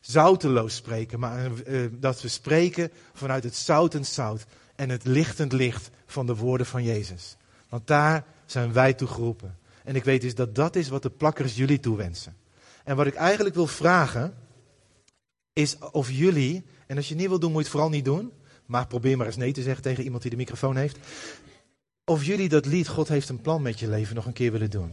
zouteloos 0.00 0.74
spreken, 0.74 1.18
maar 1.18 1.50
uh, 1.66 1.86
dat 1.92 2.22
we 2.22 2.28
spreken 2.28 2.90
vanuit 3.12 3.44
het 3.44 3.54
zoutend 3.54 4.06
zout 4.06 4.46
en 4.76 4.88
het 4.88 5.04
lichtend 5.04 5.52
licht 5.52 5.90
van 6.06 6.26
de 6.26 6.36
woorden 6.36 6.66
van 6.66 6.84
Jezus. 6.84 7.36
Want 7.68 7.86
daar 7.86 8.24
zijn 8.46 8.72
wij 8.72 8.94
toe 8.94 9.08
geroepen. 9.08 9.58
En 9.84 9.96
ik 9.96 10.04
weet 10.04 10.20
dus 10.20 10.34
dat 10.34 10.54
dat 10.54 10.76
is 10.76 10.88
wat 10.88 11.02
de 11.02 11.10
plakkers 11.10 11.56
jullie 11.56 11.80
toewensen. 11.80 12.36
En 12.84 12.96
wat 12.96 13.06
ik 13.06 13.14
eigenlijk 13.14 13.54
wil 13.54 13.66
vragen, 13.66 14.34
is 15.52 15.78
of 15.78 16.10
jullie, 16.10 16.64
en 16.86 16.96
als 16.96 17.08
je 17.08 17.14
niet 17.14 17.28
wil 17.28 17.38
doen, 17.38 17.52
moet 17.52 17.58
je 17.58 17.64
het 17.64 17.72
vooral 17.72 17.90
niet 17.90 18.04
doen, 18.04 18.32
maar 18.66 18.86
probeer 18.86 19.16
maar 19.16 19.26
eens 19.26 19.36
nee 19.36 19.52
te 19.52 19.62
zeggen 19.62 19.82
tegen 19.82 20.04
iemand 20.04 20.22
die 20.22 20.30
de 20.30 20.36
microfoon 20.36 20.76
heeft. 20.76 20.98
Of 22.04 22.24
jullie 22.24 22.48
dat 22.48 22.66
lied, 22.66 22.88
God 22.88 23.08
heeft 23.08 23.28
een 23.28 23.40
plan 23.40 23.62
met 23.62 23.78
je 23.78 23.88
leven, 23.88 24.14
nog 24.14 24.26
een 24.26 24.32
keer 24.32 24.52
willen 24.52 24.70
doen. 24.70 24.92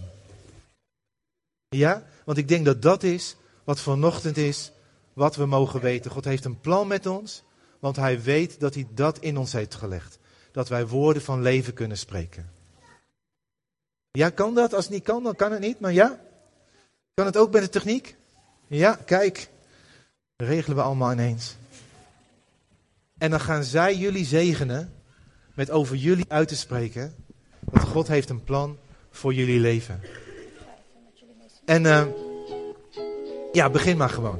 Ja, 1.69 2.07
want 2.25 2.37
ik 2.37 2.47
denk 2.47 2.65
dat 2.65 2.81
dat 2.81 3.03
is 3.03 3.35
wat 3.67 3.79
vanochtend 3.79 4.37
is, 4.37 4.71
wat 5.13 5.35
we 5.35 5.45
mogen 5.45 5.81
weten. 5.81 6.11
God 6.11 6.25
heeft 6.25 6.45
een 6.45 6.59
plan 6.59 6.87
met 6.87 7.05
ons, 7.05 7.43
want 7.79 7.95
Hij 7.95 8.21
weet 8.21 8.59
dat 8.59 8.73
Hij 8.73 8.87
dat 8.93 9.19
in 9.19 9.37
ons 9.37 9.53
heeft 9.53 9.75
gelegd. 9.75 10.19
Dat 10.51 10.69
wij 10.69 10.87
woorden 10.87 11.21
van 11.21 11.41
leven 11.41 11.73
kunnen 11.73 11.97
spreken. 11.97 12.51
Ja, 14.11 14.29
kan 14.29 14.55
dat? 14.55 14.73
Als 14.73 14.83
het 14.83 14.93
niet 14.93 15.03
kan, 15.03 15.23
dan 15.23 15.35
kan 15.35 15.51
het 15.51 15.59
niet, 15.59 15.79
maar 15.79 15.93
ja. 15.93 16.19
Kan 17.13 17.25
het 17.25 17.37
ook 17.37 17.51
bij 17.51 17.61
de 17.61 17.69
techniek? 17.69 18.15
Ja, 18.67 18.99
kijk. 19.05 19.49
Dat 20.35 20.47
regelen 20.47 20.77
we 20.77 20.83
allemaal 20.83 21.11
ineens. 21.11 21.55
En 23.17 23.29
dan 23.29 23.39
gaan 23.39 23.63
zij 23.63 23.95
jullie 23.95 24.25
zegenen 24.25 24.93
met 25.53 25.71
over 25.71 25.95
jullie 25.95 26.25
uit 26.27 26.47
te 26.47 26.55
spreken 26.55 27.15
dat 27.59 27.83
God 27.83 28.07
heeft 28.07 28.29
een 28.29 28.43
plan 28.43 28.77
voor 29.09 29.33
jullie 29.33 29.59
leven. 29.59 30.01
En 31.65 31.83
uh, 31.83 32.05
ja, 33.57 33.69
begin 33.69 33.97
maar 33.97 34.09
gewoon. 34.09 34.39